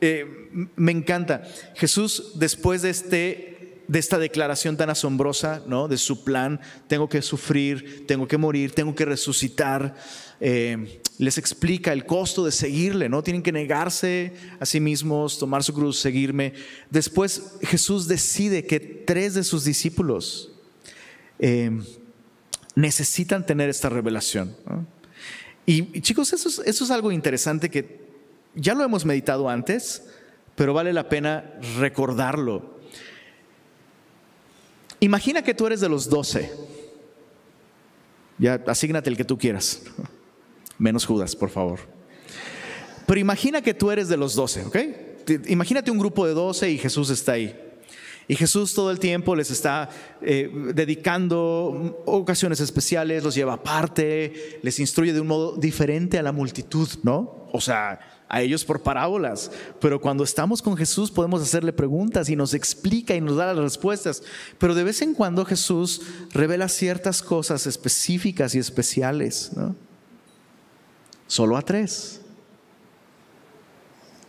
[0.00, 0.26] Eh,
[0.74, 1.42] me encanta.
[1.74, 3.55] Jesús, después de este
[3.88, 5.88] de esta declaración tan asombrosa, ¿no?
[5.88, 9.94] De su plan, tengo que sufrir, tengo que morir, tengo que resucitar.
[10.40, 13.22] Eh, les explica el costo de seguirle, ¿no?
[13.22, 16.52] Tienen que negarse a sí mismos, tomar su cruz, seguirme.
[16.90, 20.50] Después Jesús decide que tres de sus discípulos
[21.38, 21.70] eh,
[22.74, 24.56] necesitan tener esta revelación.
[25.64, 28.06] Y, chicos, eso es, eso es algo interesante que
[28.54, 30.04] ya lo hemos meditado antes,
[30.54, 32.75] pero vale la pena recordarlo.
[35.00, 36.52] Imagina que tú eres de los doce.
[38.38, 39.82] Ya, asígnate el que tú quieras.
[40.78, 41.80] Menos Judas, por favor.
[43.06, 44.76] Pero imagina que tú eres de los doce, ¿ok?
[45.48, 47.54] Imagínate un grupo de doce y Jesús está ahí.
[48.28, 49.88] Y Jesús todo el tiempo les está
[50.20, 56.32] eh, dedicando ocasiones especiales, los lleva aparte, les instruye de un modo diferente a la
[56.32, 57.48] multitud, ¿no?
[57.52, 62.36] O sea, a ellos por parábolas, pero cuando estamos con Jesús podemos hacerle preguntas y
[62.36, 64.22] nos explica y nos da las respuestas.
[64.58, 69.76] Pero de vez en cuando Jesús revela ciertas cosas específicas y especiales, ¿no?
[71.28, 72.20] Solo a tres.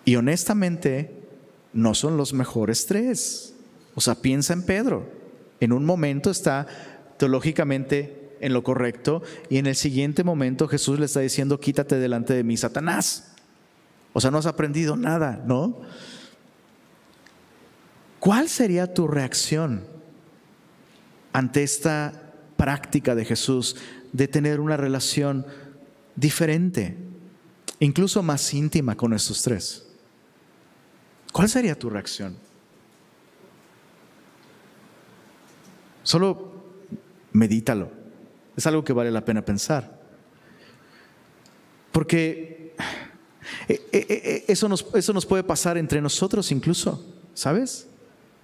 [0.05, 1.13] Y honestamente,
[1.73, 3.53] no son los mejores tres.
[3.93, 5.09] O sea, piensa en Pedro.
[5.59, 6.67] En un momento está
[7.17, 12.33] teológicamente en lo correcto y en el siguiente momento Jesús le está diciendo, quítate delante
[12.33, 13.33] de mí, Satanás.
[14.17, 15.79] O sea, no has aprendido nada, ¿no?
[18.19, 19.85] ¿Cuál sería tu reacción
[21.33, 23.75] ante esta práctica de Jesús
[24.11, 25.45] de tener una relación
[26.15, 26.97] diferente,
[27.79, 29.87] incluso más íntima con estos tres?
[31.31, 32.35] ¿Cuál sería tu reacción?
[36.01, 36.63] Solo
[37.33, 37.91] medítalo.
[38.55, 40.01] Es algo que vale la pena pensar.
[41.91, 42.75] Porque
[43.67, 47.87] eso nos, eso nos puede pasar entre nosotros incluso, ¿sabes?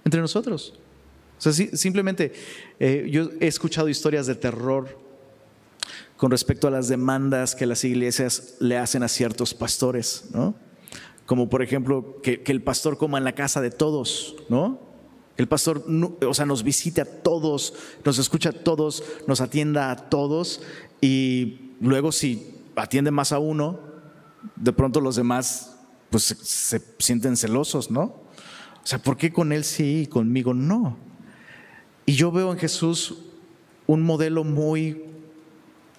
[0.04, 0.74] Entre nosotros.
[1.38, 2.32] O sea, simplemente
[2.78, 5.04] yo he escuchado historias de terror
[6.16, 10.54] con respecto a las demandas que las iglesias le hacen a ciertos pastores, ¿no?
[11.26, 14.80] Como por ejemplo que, el pastor coma en la casa de todos, ¿no?
[15.36, 15.84] El pastor,
[16.24, 17.74] o sea, nos visite a todos,
[18.04, 20.62] nos escucha a todos, nos atienda a todos
[21.00, 23.80] y luego si atiende más a uno,
[24.56, 25.76] de pronto los demás
[26.10, 28.02] pues se, sienten celosos, ¿no?
[28.02, 30.96] O sea, ¿por qué con él sí y conmigo no?
[32.06, 33.16] Y yo veo en Jesús
[33.86, 35.04] un modelo muy,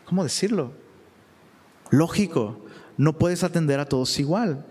[0.06, 0.72] ¿cómo decirlo?
[1.90, 2.62] Lógico.
[2.98, 4.66] No puedes atender a todos igual.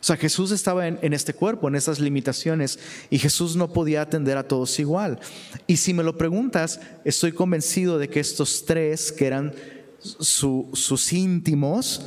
[0.00, 4.36] O sea, Jesús estaba en, este cuerpo, en esas limitaciones, y Jesús no podía atender
[4.36, 5.18] a todos igual.
[5.66, 9.54] Y si me lo preguntas, estoy convencido de que estos tres, que eran
[10.00, 12.04] sus íntimos,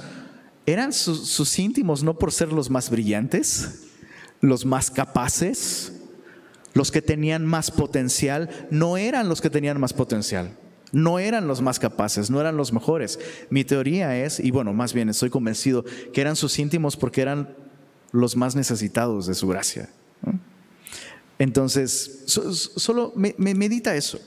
[0.67, 3.85] eran sus íntimos no por ser los más brillantes,
[4.41, 5.93] los más capaces,
[6.73, 10.55] los que tenían más potencial, no eran los que tenían más potencial.
[10.91, 13.19] No eran los más capaces, no eran los mejores.
[13.49, 17.55] Mi teoría es, y bueno, más bien estoy convencido, que eran sus íntimos porque eran
[18.11, 19.89] los más necesitados de su gracia.
[21.39, 24.19] Entonces, solo medita eso,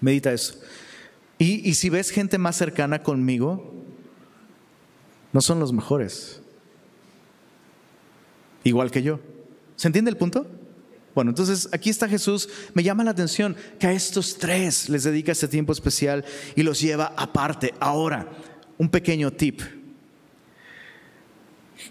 [0.00, 0.58] medita eso.
[1.38, 3.74] y si ves gente más cercana conmigo,
[5.34, 6.40] no son los mejores.
[8.62, 9.18] Igual que yo.
[9.74, 10.46] ¿Se entiende el punto?
[11.12, 12.48] Bueno, entonces aquí está Jesús.
[12.72, 16.24] Me llama la atención que a estos tres les dedica este tiempo especial
[16.54, 17.74] y los lleva aparte.
[17.80, 18.30] Ahora,
[18.78, 19.60] un pequeño tip.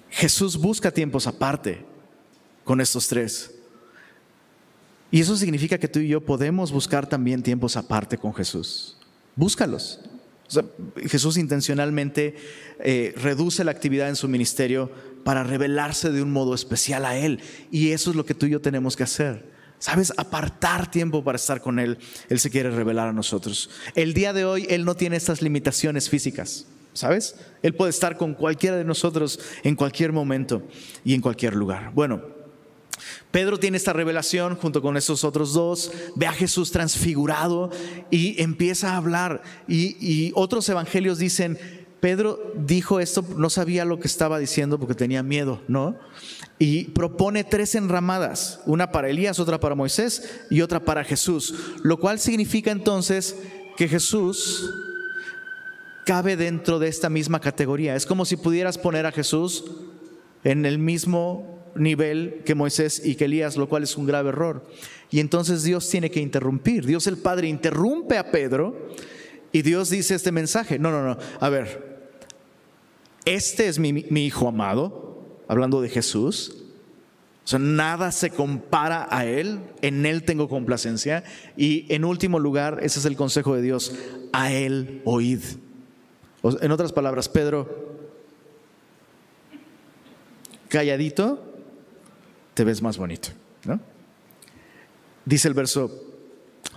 [0.10, 1.86] Jesús busca tiempos aparte
[2.64, 3.54] con estos tres.
[5.12, 8.98] Y eso significa que tú y yo podemos buscar también tiempos aparte con Jesús.
[9.36, 10.00] búscalos.
[11.06, 12.36] Jesús intencionalmente
[12.80, 14.92] eh, reduce la actividad en su ministerio
[15.24, 17.40] para revelarse de un modo especial a Él.
[17.72, 19.52] Y eso es lo que tú y yo tenemos que hacer.
[19.80, 20.14] ¿Sabes?
[20.16, 21.98] Apartar tiempo para estar con Él.
[22.30, 23.70] Él se quiere revelar a nosotros.
[23.96, 26.66] El día de hoy Él no tiene estas limitaciones físicas.
[26.94, 27.36] ¿Sabes?
[27.64, 30.62] Él puede estar con cualquiera de nosotros en cualquier momento
[31.04, 31.92] y en cualquier lugar.
[31.94, 32.22] Bueno,
[33.32, 37.72] Pedro tiene esta revelación junto con esos otros dos, ve a Jesús transfigurado
[38.12, 39.42] y empieza a hablar.
[39.68, 41.58] Y, otros evangelios dicen,
[42.00, 45.98] Pedro dijo esto, no sabía lo que estaba diciendo porque tenía miedo, ¿no?
[46.60, 52.00] Y propone tres enramadas, una para Elías, otra para Moisés y otra para Jesús, lo
[52.00, 53.36] cual significa entonces
[53.78, 54.70] que Jesús
[56.06, 57.96] cabe dentro de esta misma categoría.
[57.96, 59.64] Es como si pudieras poner a Jesús
[60.44, 64.66] en el mismo nivel que Moisés y que Elías, lo cual es un grave error.
[65.12, 66.86] Y entonces Dios tiene que interrumpir.
[66.86, 68.90] Dios el Padre interrumpe a Pedro
[69.52, 70.80] y Dios dice este mensaje.
[70.80, 71.18] No, no, no.
[71.40, 72.10] A ver,
[73.26, 76.58] este es mi, hijo amado, hablando de Jesús.
[77.46, 81.24] O sea, nada se compara a Él, en Él tengo complacencia.
[81.56, 83.94] Y en último lugar, ese es el consejo de Dios,
[84.32, 85.42] a Él oíd.
[86.62, 87.94] En otras palabras, Pedro,
[90.68, 91.53] calladito,
[92.54, 93.30] te ves más bonito.
[93.66, 93.80] ¿no?
[95.26, 95.92] Dice el verso,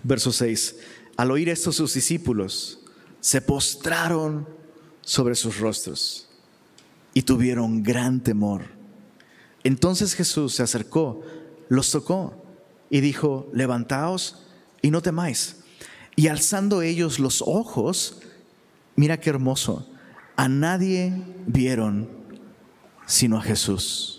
[0.03, 0.77] verso 6,
[1.16, 2.81] al oír esto sus discípulos
[3.20, 4.49] se postraron
[5.01, 6.29] sobre sus rostros
[7.14, 8.62] y tuvieron gran temor.
[9.64, 11.22] Entonces Jesús se acercó,
[11.68, 12.45] los tocó
[12.91, 14.47] y dijo, levantaos
[14.83, 15.57] y no temáis.
[16.14, 18.20] Y alzando ellos los ojos,
[18.95, 19.89] mira qué hermoso,
[20.37, 21.12] a nadie
[21.47, 22.09] vieron
[23.07, 24.16] sino a Jesús.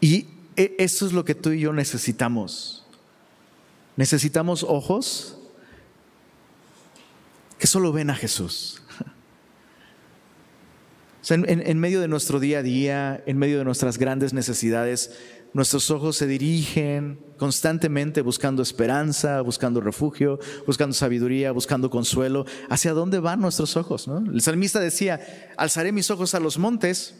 [0.00, 0.26] Y
[0.56, 2.84] e, eso es lo que tú y yo necesitamos.
[3.96, 5.38] Necesitamos ojos
[7.58, 8.82] que solo ven a Jesús.
[11.28, 15.16] en, medio de nuestro día a día, en medio de nuestras grandes necesidades,
[15.54, 22.44] nuestros ojos se dirigen constantemente buscando esperanza, buscando refugio, buscando sabiduría, buscando consuelo.
[22.68, 24.08] ¿Hacia dónde van nuestros ojos?
[24.08, 27.14] El salmista decía, alzaré mis ojos a los montes.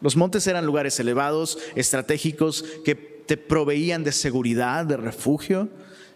[0.00, 5.68] Los montes eran lugares elevados, estratégicos, que te proveían de seguridad, de refugio.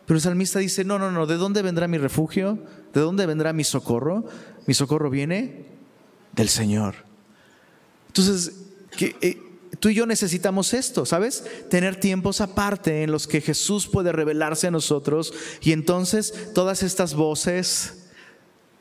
[0.07, 2.59] Pero el salmista dice, no, no, no, ¿de dónde vendrá mi refugio?
[2.93, 4.25] ¿De dónde vendrá mi socorro?
[4.67, 5.67] Mi socorro viene
[6.33, 6.95] del Señor.
[8.09, 8.53] Entonces,
[8.99, 9.39] eh,
[9.79, 11.45] tú y yo necesitamos esto, ¿sabes?
[11.69, 17.15] Tener tiempos aparte en los que Jesús puede revelarse a nosotros y entonces todas estas
[17.15, 18.09] voces,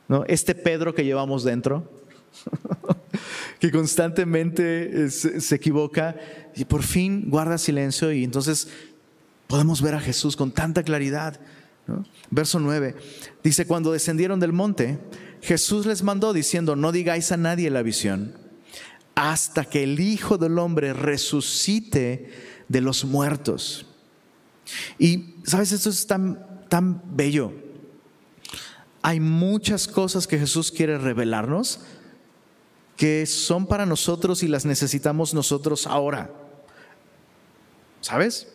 [0.08, 0.24] ¿no?
[0.28, 1.90] Este Pedro que llevamos dentro,
[3.60, 6.16] que constantemente eh, se, equivoca
[6.56, 8.70] y por fin guarda silencio y entonces
[9.48, 11.40] podemos ver a Jesús con tanta claridad.
[12.30, 12.96] Verso 9
[13.44, 15.00] dice, cuando descendieron del monte,
[15.42, 18.36] Jesús les mandó diciendo, no digáis a nadie la visión,
[19.16, 22.30] hasta que el Hijo del Hombre resucite
[22.68, 23.88] de los muertos.
[25.00, 25.72] Y, ¿sabes?
[25.72, 27.52] Esto es tan, tan bello.
[29.02, 31.82] Hay muchas cosas que Jesús quiere revelarnos,
[33.00, 36.30] que son para nosotros y las necesitamos nosotros ahora.
[38.02, 38.50] ¿Sabes?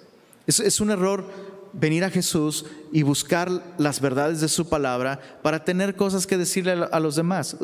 [0.47, 1.25] Es, un error
[1.73, 6.73] venir a Jesús y buscar las verdades de su palabra para tener cosas que decirle
[6.73, 7.57] a los demás.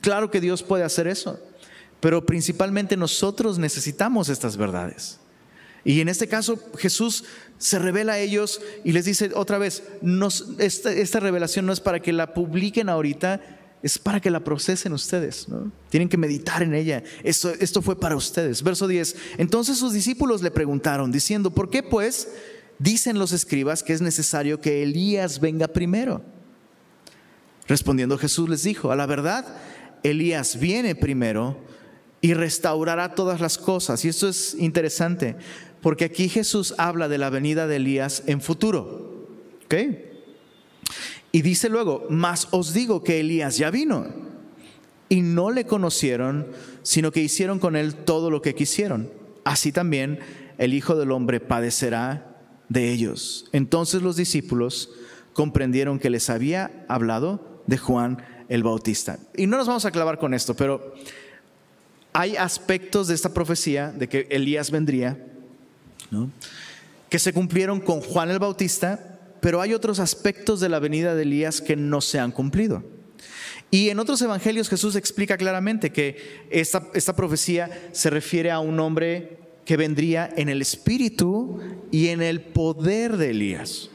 [0.00, 1.40] Claro que Dios puede hacer eso,
[1.98, 5.18] pero principalmente nosotros necesitamos estas verdades.
[5.84, 7.24] Y en este caso Jesús
[7.58, 9.82] se revela a ellos y les dice otra vez,
[10.58, 13.40] esta, revelación no es para que la publiquen ahorita,
[13.82, 15.46] es para que la procesen ustedes.
[15.88, 17.02] Tienen que meditar en ella.
[17.22, 18.62] Esto, esto fue para ustedes.
[18.62, 19.16] Verso 10.
[19.38, 22.28] Entonces sus discípulos le preguntaron, diciendo, ¿por qué pues
[22.78, 26.22] dicen los escribas que es necesario que Elías venga primero?
[27.68, 29.44] Respondiendo Jesús les dijo, a la verdad,
[30.02, 31.58] Elías viene primero
[32.20, 34.04] y restaurará todas las cosas.
[34.04, 35.36] Y esto es interesante,
[35.82, 39.28] porque aquí Jesús habla de la venida de Elías en futuro.
[39.66, 39.74] ¿Ok?
[41.32, 44.06] Y dice luego, mas os digo que Elías ya vino
[45.08, 46.46] y no le conocieron,
[46.82, 49.10] sino que hicieron con él todo lo que quisieron.
[49.44, 50.20] Así también
[50.58, 52.36] el Hijo del Hombre padecerá
[52.68, 53.48] de ellos.
[53.52, 54.90] Entonces los discípulos
[55.32, 58.18] comprendieron que les había hablado de Juan
[58.48, 59.18] el Bautista.
[59.36, 60.94] Y no nos vamos a clavar con esto, pero
[62.12, 65.18] hay aspectos de esta profecía de que Elías vendría,
[67.08, 71.22] que se cumplieron con Juan el Bautista pero hay otros aspectos de la venida de
[71.22, 72.82] Elías que no se han cumplido.
[73.70, 78.80] Y en otros evangelios Jesús explica claramente que esta, esta profecía se refiere a un
[78.80, 81.60] hombre que vendría en el espíritu
[81.90, 83.90] y en el poder de Elías.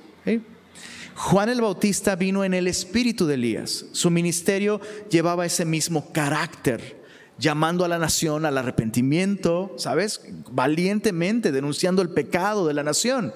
[1.16, 3.86] Juan el Bautista vino en el espíritu de Elías.
[3.92, 7.04] Su ministerio llevaba ese mismo carácter,
[7.38, 10.22] llamando a la nación al arrepentimiento, ¿sabes?
[10.52, 13.34] Valientemente denunciando el pecado de la nación.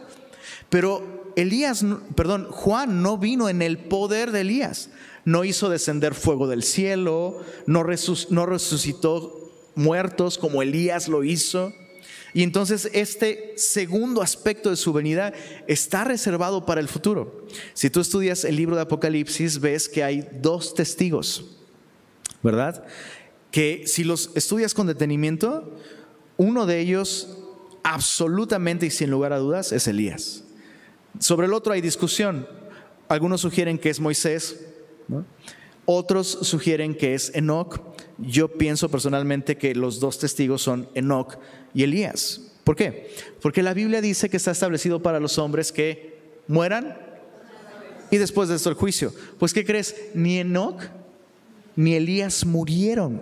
[0.69, 1.85] Pero Elías,
[2.15, 4.89] perdón, Juan no vino en el poder de Elías.
[5.23, 7.85] No hizo descender fuego del cielo, no,
[8.31, 11.73] no resucitó muertos como Elías lo hizo.
[12.33, 15.31] Y entonces este segundo aspecto de su venida
[15.67, 17.45] está reservado para el futuro.
[17.75, 21.55] Si tú estudias el libro de Apocalipsis, ves que hay dos testigos,
[22.41, 22.83] ¿verdad?
[23.51, 25.77] Que si los estudias con detenimiento,
[26.35, 27.37] uno de ellos
[27.83, 30.43] absolutamente y sin lugar a dudas es Elías.
[31.19, 32.47] Sobre el otro hay discusión.
[33.07, 34.67] Algunos sugieren que es Moisés,
[35.85, 37.79] otros sugieren que es Enoch.
[38.17, 41.37] Yo pienso personalmente que los dos testigos son Enoch
[41.73, 42.41] y Elías.
[42.63, 43.09] ¿Por qué?
[43.41, 46.97] Porque la Biblia dice que está establecido para los hombres que mueran
[48.11, 49.13] y después de esto el juicio.
[49.39, 49.95] Pues ¿qué crees?
[50.13, 50.81] Ni Enoch
[51.75, 53.21] ni Elías murieron.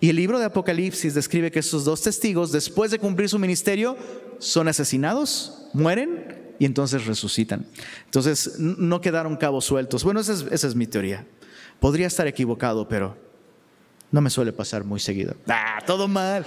[0.00, 3.96] Y el libro de Apocalipsis describe que estos dos testigos, después de cumplir su ministerio,
[4.38, 7.66] son asesinados, mueren y entonces resucitan.
[8.04, 10.04] Entonces no quedaron cabos sueltos.
[10.04, 11.26] Bueno, esa es, mi teoría.
[11.80, 13.16] Podría estar equivocado, pero
[14.10, 15.34] no me suele pasar muy seguido.
[15.48, 16.44] Ah, todo mal.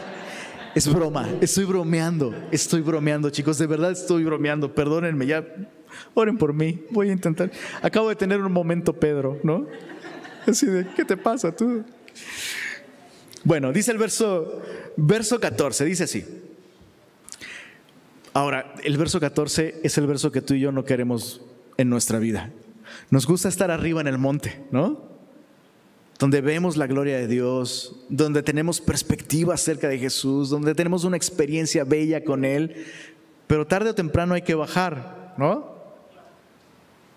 [0.74, 5.46] Es broma, estoy bromeando, estoy bromeando, chicos, de verdad estoy bromeando, perdónenme, ya
[6.14, 7.52] oren por mí, voy a intentar.
[7.82, 9.68] Acabo de tener un momento, Pedro, ¿no?
[10.48, 11.84] Así de, ¿qué te pasa tú?
[13.44, 14.62] Bueno, dice el verso,
[14.96, 16.26] verso 14, dice así.
[18.34, 21.42] Ahora, el verso 14 es el verso que tú y yo no queremos
[21.78, 22.50] en nuestra vida.
[23.10, 25.12] Nos gusta estar arriba en el monte, ¿no?
[26.18, 31.18] Donde vemos la gloria de Dios, donde tenemos perspectiva acerca de Jesús, donde tenemos una
[31.18, 32.86] experiencia bella con Él,
[33.48, 35.72] pero tarde o temprano hay que bajar, ¿no?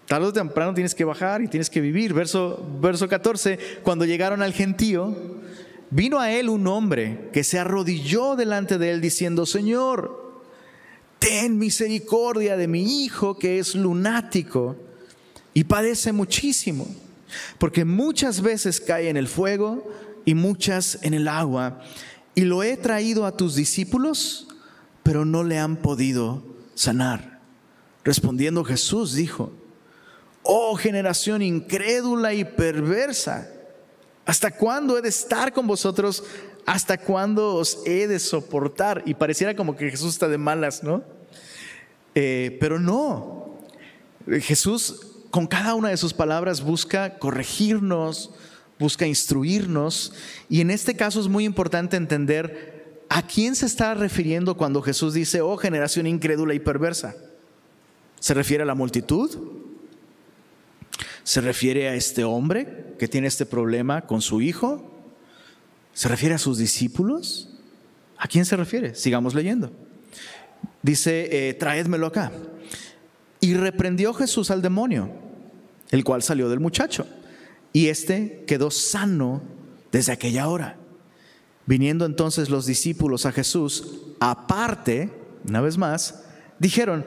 [0.07, 2.13] Tarde o temprano tienes que bajar y tienes que vivir.
[2.13, 5.15] Verso, verso 14, cuando llegaron al gentío,
[5.91, 10.24] vino a él un hombre que se arrodilló delante de él diciendo, Señor,
[11.25, 14.77] ten misericordia de mi hijo que es lunático
[15.55, 16.87] y padece muchísimo,
[17.59, 19.91] porque muchas veces cae en el fuego
[20.27, 21.81] y muchas en el agua,
[22.35, 24.49] y lo he traído a tus discípulos,
[25.03, 26.45] pero no le han podido
[26.75, 27.41] sanar.
[28.05, 29.51] Respondiendo Jesús dijo,
[30.43, 33.49] oh generación incrédula y perversa,
[34.27, 36.23] ¿hasta cuándo he de estar con vosotros?
[36.67, 39.03] ¿Hasta cuándo os he de soportar?
[39.07, 41.03] Y pareciera como que Jesús está de malas, ¿no?
[42.15, 43.59] Eh, pero no,
[44.41, 48.31] Jesús con cada una de sus palabras busca corregirnos,
[48.79, 50.13] busca instruirnos,
[50.49, 55.13] y en este caso es muy importante entender a quién se está refiriendo cuando Jesús
[55.13, 57.17] dice, oh generación incrédula y perversa.
[58.21, 59.37] ¿Se refiere a la multitud?
[61.25, 64.94] ¿Se refiere a este hombre que tiene este problema con su hijo?
[65.95, 67.49] ¿Se refiere a sus discípulos?
[68.19, 68.95] ¿A quién se refiere?
[68.95, 69.73] Sigamos leyendo
[70.85, 72.31] dice, eh, traédmelo acá.
[73.41, 75.11] Y reprendió Jesús al demonio,
[75.91, 77.07] el cual salió del muchacho.
[77.73, 79.43] Y éste quedó sano
[79.91, 80.77] desde aquella hora.
[81.67, 85.11] Viniendo entonces los discípulos a Jesús, aparte,
[85.49, 86.23] una vez más,
[86.59, 87.07] dijeron,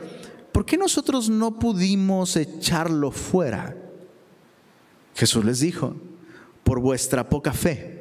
[0.52, 3.78] ¿por qué nosotros no pudimos echarlo fuera?
[5.16, 5.96] Jesús les dijo,
[6.64, 7.97] por vuestra poca fe.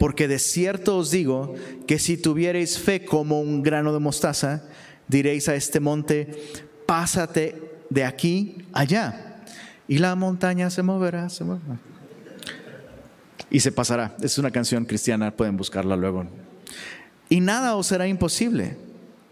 [0.00, 1.54] Porque de cierto os digo
[1.86, 4.62] que si tuvierais fe como un grano de mostaza,
[5.08, 6.32] diréis a este monte,
[6.86, 9.42] pásate de aquí allá.
[9.86, 11.78] Y la montaña se moverá, se moverá.
[13.50, 14.16] Y se pasará.
[14.22, 16.24] Es una canción cristiana, pueden buscarla luego.
[17.28, 18.78] Y nada os será imposible.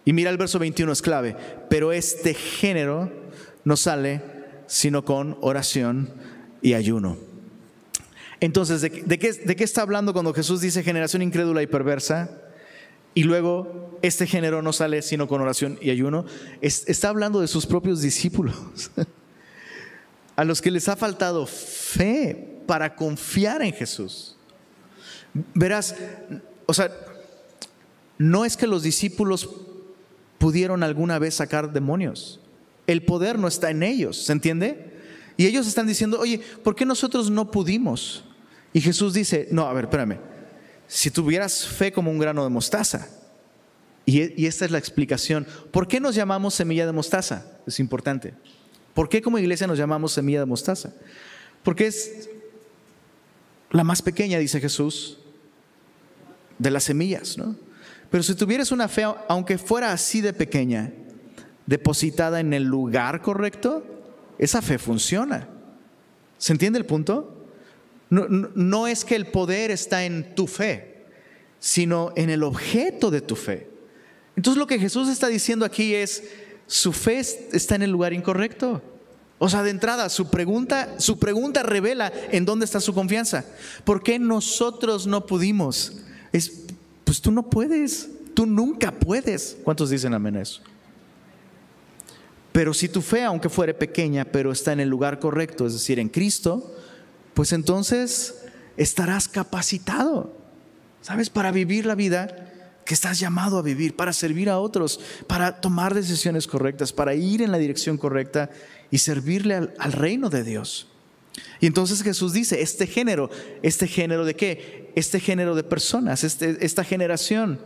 [0.05, 1.35] Y mira el verso 21 es clave.
[1.71, 3.11] Pero este género
[3.65, 4.21] no sale
[4.67, 6.11] sino con oración
[6.61, 7.28] y ayuno.
[8.41, 12.31] Entonces, ¿de, qué, ¿de qué está hablando cuando Jesús dice generación incrédula y perversa?
[13.15, 16.25] Y luego este género no sale sino con oración y ayuno.
[16.61, 18.91] está hablando de sus propios discípulos,
[20.37, 24.37] a los que les ha faltado fe para confiar en Jesús.
[25.55, 25.97] Verás,
[26.67, 26.93] o sea,
[28.19, 29.49] no es que los discípulos
[30.39, 32.41] pudieron alguna vez sacar demonios.
[32.87, 34.93] El poder no está en ellos, ¿se entiende?
[35.37, 38.25] Y ellos están diciendo, oye, ¿por qué nosotros no pudimos?
[38.73, 40.19] Y Jesús dice, no, a ver, espérame
[40.89, 43.07] si tuvieras fe como un grano de mostaza.
[44.07, 45.47] Y, esta es la explicación.
[45.71, 47.45] ¿Por qué nos llamamos semilla de mostaza?
[47.67, 48.33] Es importante.
[48.95, 50.95] ¿Por qué como iglesia nos llamamos semilla de mostaza?
[51.63, 52.31] Porque es
[53.71, 55.19] la más pequeña, dice Jesús,
[56.59, 57.55] de las semillas, ¿no?
[58.11, 60.91] Pero si tuvieras una fe, aunque fuera así de pequeña,
[61.67, 63.85] depositada en el lugar correcto,
[64.39, 65.47] esa fe funciona.
[66.39, 67.38] ¿Se entiende el punto?
[68.11, 71.05] No, es que el poder está en tu fe,
[71.59, 73.69] sino en el objeto de tu fe.
[74.37, 76.25] Entonces lo que Jesús está diciendo aquí es,
[76.67, 78.83] su fe está en el lugar incorrecto.
[79.39, 83.45] O sea, de entrada, su pregunta, su pregunta revela en dónde está su confianza.
[83.85, 85.93] ¿Por qué nosotros no pudimos?
[86.33, 86.65] Es,
[87.05, 89.57] pues tú no puedes, tú nunca puedes.
[89.63, 90.63] ¿Cuántos dicen amén a eso?
[92.53, 96.01] Pero si tu fe, aunque fuere pequeña, pero está en el lugar correcto, es decir,
[96.01, 96.75] en Cristo,
[97.39, 98.35] pues entonces
[98.77, 100.37] estarás capacitado,
[101.03, 101.31] ¿sabes?
[101.31, 102.53] Para vivir la vida
[102.85, 107.41] que estás llamado a vivir, para servir a otros, para tomar decisiones correctas, para ir
[107.41, 108.51] en la dirección correcta
[108.91, 110.89] y servirle al, reino de Dios.
[111.61, 113.31] Y entonces Jesús dice, este género,
[113.63, 114.91] este género de qué?
[114.97, 117.61] Este género de personas, este, esta generación,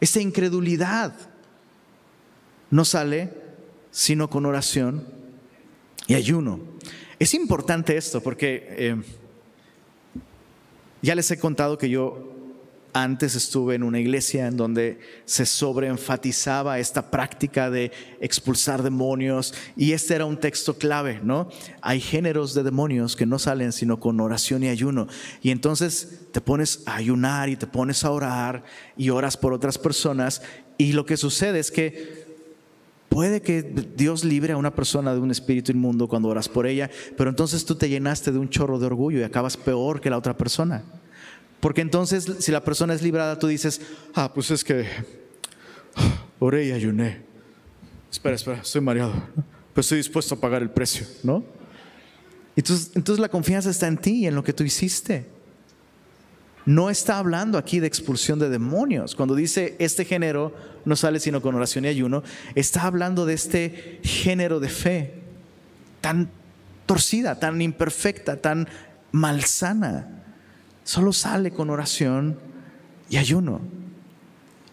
[0.00, 1.14] esta incredulidad,
[2.68, 3.30] no sale
[3.92, 5.06] sino con oración
[6.08, 6.77] y ayuno.
[7.18, 8.96] Es importante esto porque eh,
[11.02, 12.34] ya les he contado que yo
[12.92, 17.90] antes estuve en una iglesia en donde se sobreenfatizaba esta práctica de
[18.20, 21.48] expulsar demonios y este era un texto clave, ¿no?
[21.80, 25.08] Hay géneros de demonios que no salen sino con oración y ayuno.
[25.42, 28.64] Y entonces te pones a ayunar y te pones a orar
[28.96, 30.40] y oras por otras personas
[30.76, 32.27] y lo que sucede es que
[33.08, 36.90] Puede que Dios libre a una persona de un espíritu inmundo cuando oras por ella,
[37.16, 40.18] pero entonces tú te llenaste de un chorro de orgullo y acabas peor que la
[40.18, 40.84] otra persona.
[41.60, 43.80] Porque entonces si la persona es librada, tú dices,
[44.14, 44.86] ah, pues es que
[46.38, 47.22] oré y ayuné.
[48.10, 51.44] Espera, espera, estoy mareado, pero estoy dispuesto a pagar el precio, ¿no?
[52.56, 55.26] Entonces, entonces la confianza está en ti y en lo que tú hiciste
[56.68, 59.14] no está hablando aquí de expulsión de demonios.
[59.14, 60.54] Cuando dice este género
[60.84, 62.22] no sale sino con oración y ayuno,
[62.54, 65.14] está hablando de este género de fe
[66.02, 66.28] tan
[66.84, 68.68] torcida, tan imperfecta, tan
[69.12, 70.24] malsana.
[70.84, 72.38] Solo sale con oración
[73.08, 73.62] y ayuno.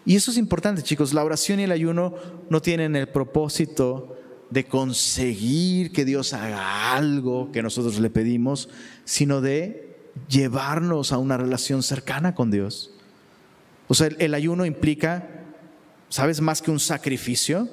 [0.04, 1.14] Y eso es importante, chicos.
[1.14, 2.14] La oración y el ayuno
[2.50, 4.18] no tienen el propósito
[4.50, 8.68] de conseguir que Dios haga algo que nosotros le pedimos,
[9.06, 9.85] sino de
[10.28, 12.90] llevarnos a una relación cercana con Dios.
[13.88, 15.28] O sea, el, ayuno implica,
[16.08, 16.40] ¿sabes?
[16.40, 17.68] Más que un sacrificio,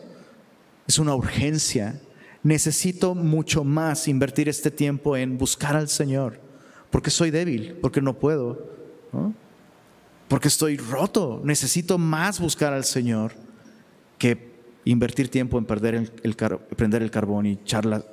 [0.87, 1.99] es una urgencia.
[2.43, 6.39] Necesito mucho más invertir este tiempo en buscar al Señor,
[6.91, 8.69] porque soy débil, porque no puedo,
[10.27, 11.41] porque estoy roto.
[11.43, 13.33] Necesito más buscar al Señor
[14.19, 14.53] que
[14.85, 16.35] invertir tiempo en perder el,
[16.75, 18.05] prender el carbón y echar la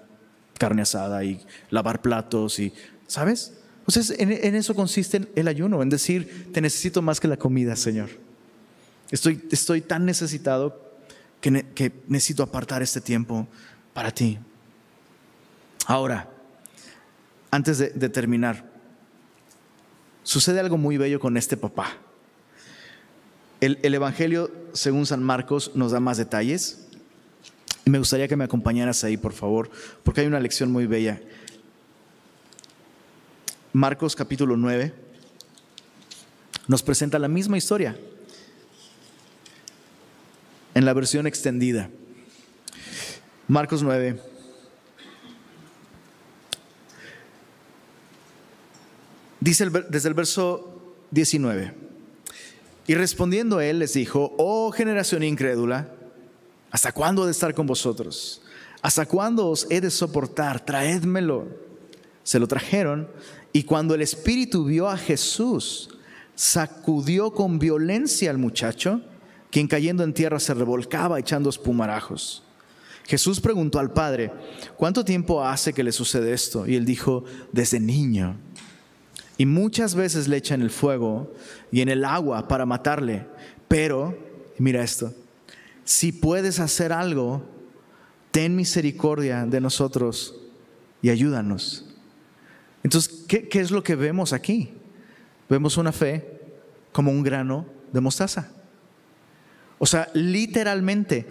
[0.57, 2.72] carne asada y lavar platos y,
[3.07, 3.59] ¿sabes?
[3.81, 8.09] Entonces, en, eso consiste el ayuno, en decir, te necesito más que la comida, Señor.
[9.11, 10.91] Estoy, estoy tan necesitado
[11.41, 13.49] que, necesito apartar este tiempo
[13.93, 14.39] para ti.
[15.87, 16.31] Ahora,
[17.51, 18.70] antes de, terminar,
[20.22, 21.97] sucede algo muy bello con este papá.
[23.61, 26.87] El, el, Evangelio, según San Marcos, nos da más detalles.
[27.85, 29.70] Me gustaría que me acompañaras ahí, por favor,
[30.05, 31.20] porque hay una lección muy bella.
[33.73, 34.93] Marcos capítulo 9
[36.66, 37.97] nos presenta la misma historia
[40.75, 41.89] en la versión extendida.
[43.47, 44.21] Marcos 9.
[49.41, 51.75] Dice desde el verso 19.
[52.89, 55.93] Y respondiendo él les dijo, oh generación incrédula,
[56.73, 58.43] ¿hasta cuándo he de estar con vosotros?
[58.83, 60.64] ¿Hasta cuándo os he de soportar?
[60.64, 61.47] Traédmelo.
[62.23, 63.09] Se lo trajeron
[63.53, 65.90] y cuando el espíritu vio a Jesús,
[66.34, 69.03] sacudió con violencia al muchacho,
[69.51, 72.44] quien cayendo en tierra se revolcaba echando espumarajos.
[73.07, 74.30] Jesús preguntó al padre,
[74.76, 76.66] ¿cuánto tiempo hace que le sucede esto?
[76.66, 78.36] Y él dijo, desde niño.
[79.36, 81.32] Y muchas veces le echan el fuego
[81.72, 83.26] y en el agua para matarle.
[83.66, 84.16] Pero,
[84.59, 85.12] mira esto,
[85.84, 87.42] si puedes hacer algo,
[88.30, 90.36] ten misericordia de nosotros
[91.03, 91.89] y ayúdanos.
[92.83, 94.72] Entonces, ¿qué, es lo que vemos aquí?
[95.49, 96.41] Vemos una fe
[96.93, 98.51] como un grano de mostaza.
[99.78, 101.26] O sea, literalmente,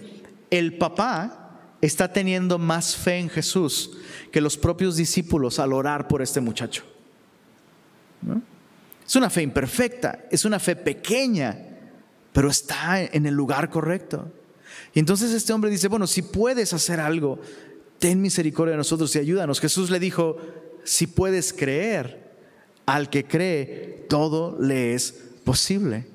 [0.50, 3.92] el papá está teniendo más fe en Jesús
[4.32, 6.84] que los propios discípulos al orar por este muchacho.
[9.08, 11.58] Es una fe imperfecta, es una fe pequeña,
[12.32, 14.32] pero está en el lugar correcto.
[14.94, 17.40] Y entonces este hombre dice, bueno, si puedes hacer algo,
[17.98, 19.60] ten misericordia de nosotros y ayúdanos.
[19.60, 20.38] Jesús le dijo,
[20.84, 22.30] si puedes creer,
[22.86, 25.14] al que cree, todo le es
[25.44, 26.08] posible.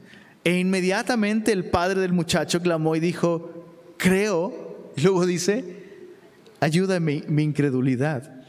[0.42, 5.84] E inmediatamente el padre del muchacho clamó y dijo, creo, y luego dice,
[6.60, 8.44] ayuda mi, mi incredulidad.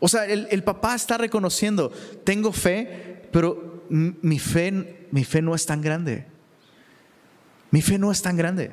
[0.00, 1.92] O sea, el, el, papá está reconociendo,
[2.24, 6.26] tengo fe, pero mi fe, mi fe no es tan grande.
[7.70, 8.72] Mi fe no es tan grande.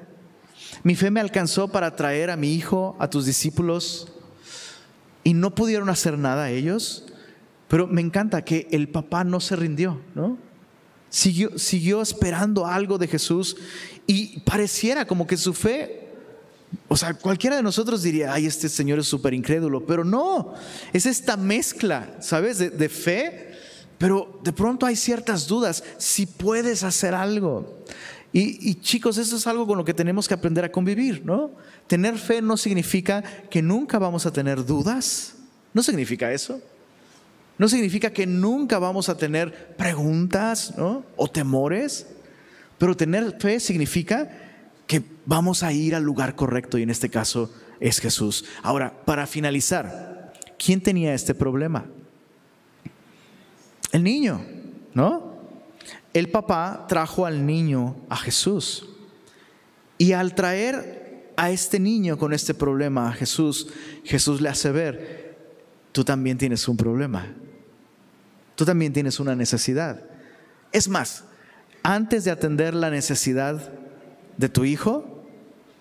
[0.84, 4.12] Mi fe me alcanzó para traer a mi hijo, a tus discípulos,
[5.24, 7.06] y no pudieron hacer nada ellos,
[7.68, 10.38] pero me encanta que el papá no se rindió, ¿no?
[11.10, 13.58] Siguió, siguió esperando algo de Jesús
[14.06, 16.10] y pareciera como que su fe
[16.88, 20.54] o sea, cualquiera de nosotros diría, ay, este señor es súper incrédulo, pero no,
[20.94, 22.58] es esta mezcla, ¿sabes?
[22.60, 23.54] De, de, fe,
[23.98, 27.84] pero de pronto hay ciertas dudas, si puedes hacer algo.
[28.32, 31.52] Y, chicos, eso es algo con lo que tenemos que aprender a convivir, ¿no?
[31.88, 35.36] Tener fe no significa que nunca vamos a tener dudas,
[35.74, 36.62] no significa eso.
[37.58, 41.04] No significa que nunca vamos a tener preguntas ¿no?
[41.18, 42.08] o temores,
[42.78, 44.30] pero tener fe significa
[44.88, 48.46] que vamos a ir al lugar correcto y en este caso es Jesús.
[48.64, 51.86] Ahora, para finalizar, ¿quién tenía este problema?
[53.92, 54.42] El niño,
[54.94, 55.29] ¿no?
[56.14, 58.88] El papá trajo al niño a Jesús
[59.98, 63.68] y al traer a este niño con este problema a Jesús,
[64.04, 65.38] Jesús le hace ver,
[65.92, 67.28] tú también tienes un problema.
[68.56, 70.04] Tú también tienes una necesidad.
[70.74, 71.24] Es más,
[71.82, 73.72] antes de atender la necesidad
[74.36, 75.24] de tu hijo,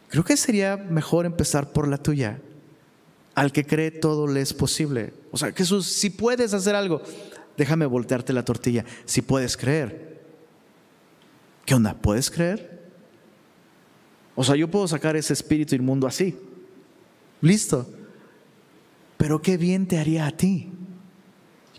[0.09, 2.41] creo que sería mejor empezar por la tuya.
[3.35, 5.13] Al que cree todo le es posible.
[5.33, 7.03] O sea, Jesús, si puedes hacer algo,
[7.57, 8.85] déjame voltearte la tortilla.
[9.05, 10.08] Si puedes creer.
[11.69, 11.93] ¿Qué onda?
[11.93, 12.81] ¿Puedes creer?
[14.35, 16.35] O sea, yo puedo sacar ese espíritu inmundo así.
[17.43, 17.87] Listo.
[19.19, 20.73] Pero qué bien te haría a ti.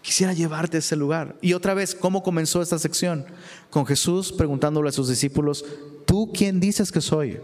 [0.03, 1.37] Quisiera llevarte a ese lugar.
[1.41, 3.25] Y otra vez, ¿cómo comenzó esta sección?
[3.71, 5.65] Con Jesús preguntándole a sus discípulos,
[6.05, 7.39] ¿tú quién dices que soy?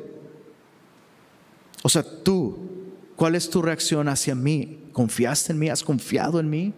[1.82, 2.60] O sea, tú,
[3.16, 4.84] ¿cuál es tu reacción hacia mí?
[4.94, 5.70] ¿Confiaste en mí?
[5.70, 6.74] ¿Has confiado en mí?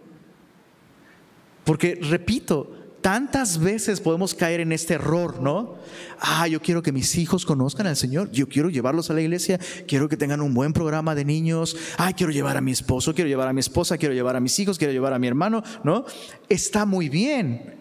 [1.64, 5.76] Porque, repito, tantas veces podemos caer en este error, ¿no?
[6.20, 9.58] Ah, yo quiero que mis hijos conozcan al Señor, yo quiero llevarlos a la iglesia,
[9.86, 13.28] quiero que tengan un buen programa de niños, ah, quiero llevar a mi esposo, quiero
[13.28, 16.04] llevar a mi esposa, quiero llevar a mis hijos, quiero llevar a mi hermano, ¿no?
[16.48, 17.76] Está muy bien.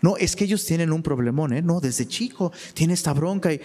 [0.00, 1.62] No, es que ellos tienen un problemón, ¿eh?
[1.62, 3.52] No, desde chico tiene esta bronca.
[3.52, 3.60] Y...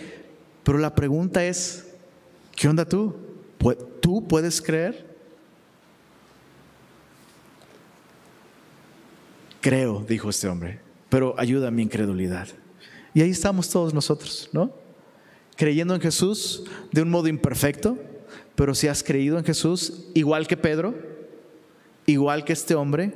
[0.63, 1.85] Pero la pregunta es,
[2.55, 3.15] ¿qué onda tú?
[4.01, 5.07] ¿Tú puedes creer?
[9.61, 12.47] Creo, dijo este hombre pero ayuda a mi incredulidad.
[13.13, 14.71] Y ahí estamos todos nosotros, ¿no?
[15.55, 17.97] Creyendo en Jesús de un modo imperfecto,
[18.55, 20.95] pero si has creído en Jesús, igual que Pedro,
[22.05, 23.13] igual que este hombre,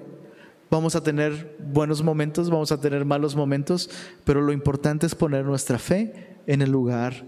[0.69, 3.89] vamos a tener buenos momentos, vamos a tener malos momentos,
[4.23, 7.25] pero lo importante es poner nuestra fe en el lugar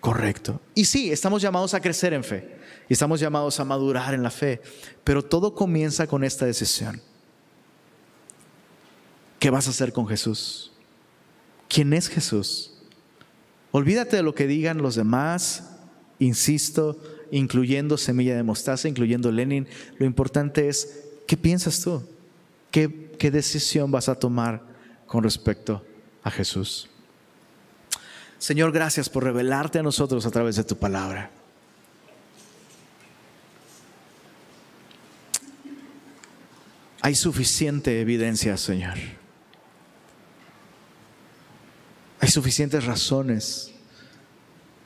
[0.00, 0.60] correcto.
[0.74, 2.56] Y sí, estamos llamados a crecer en fe,
[2.88, 4.60] y estamos llamados a madurar en la fe,
[5.04, 7.00] pero todo comienza con esta decisión.
[9.40, 10.70] ¿Qué vas a hacer con Jesús?
[11.66, 12.74] ¿Quién es Jesús?
[13.72, 15.70] Olvídate de lo que digan los demás,
[16.18, 19.66] insisto, incluyendo Semilla de Mostaza, incluyendo Lenin.
[19.98, 22.06] Lo importante es, ¿qué piensas tú?
[22.70, 24.62] ¿Qué, decisión vas a tomar
[25.06, 25.82] con respecto
[26.22, 26.90] a Jesús?
[28.38, 31.30] Señor, gracias por revelarte a nosotros a través de tu palabra.
[37.00, 39.19] Hay suficiente evidencia, Señor
[42.20, 43.72] Hay suficientes razones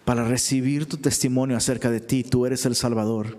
[0.04, 2.22] para recibir tu testimonio acerca de ti.
[2.22, 3.36] Tú eres el Salvador.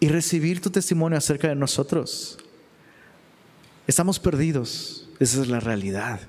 [0.00, 2.38] Y recibir tu testimonio acerca de nosotros.
[3.86, 5.08] Estamos perdidos.
[5.20, 6.20] Esa es la realidad.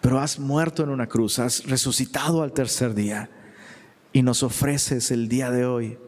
[0.00, 3.30] Pero has muerto en una cruz, has resucitado al tercer día
[4.12, 5.98] y nos ofreces el día de hoy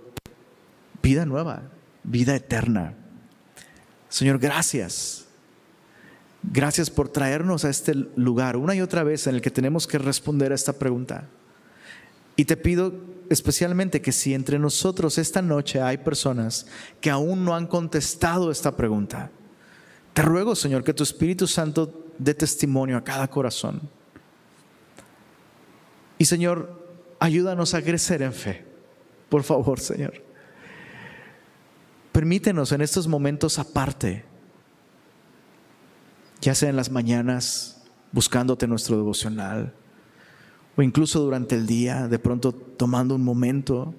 [1.02, 1.70] vida nueva,
[2.02, 2.94] vida eterna.
[4.10, 5.25] Señor, gracias
[6.42, 9.98] Gracias por traernos a este lugar una y otra vez en el que tenemos que
[9.98, 11.28] responder a esta pregunta.
[12.36, 12.92] Y te pido
[13.30, 16.66] especialmente que si entre nosotros esta noche hay personas
[17.00, 19.30] que aún no han contestado esta pregunta,
[20.12, 23.82] te ruego, Señor, que tu Espíritu Santo dé testimonio a cada corazón.
[26.18, 26.86] Y Señor,
[27.18, 28.64] ayúdanos a crecer en fe.
[29.28, 30.22] Por favor, Señor.
[32.12, 34.24] Permítenos en estos momentos aparte
[36.40, 37.82] ya sea en las mañanas
[38.12, 39.74] buscándote nuestro devocional,
[40.76, 43.94] o incluso durante el día, de pronto tomando un momento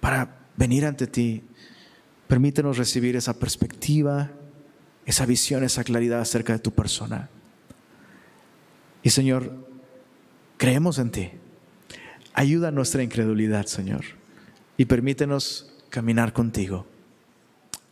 [0.00, 1.44] para venir ante ti.
[2.26, 4.30] Permítenos recibir esa perspectiva,
[5.06, 7.28] esa visión, esa claridad acerca de tu persona.
[9.02, 9.68] Y Señor,
[10.56, 11.30] creemos en ti.
[12.32, 14.04] Ayuda a nuestra incredulidad, Señor,
[14.76, 16.86] y permítenos caminar contigo.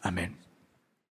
[0.00, 0.41] Amén.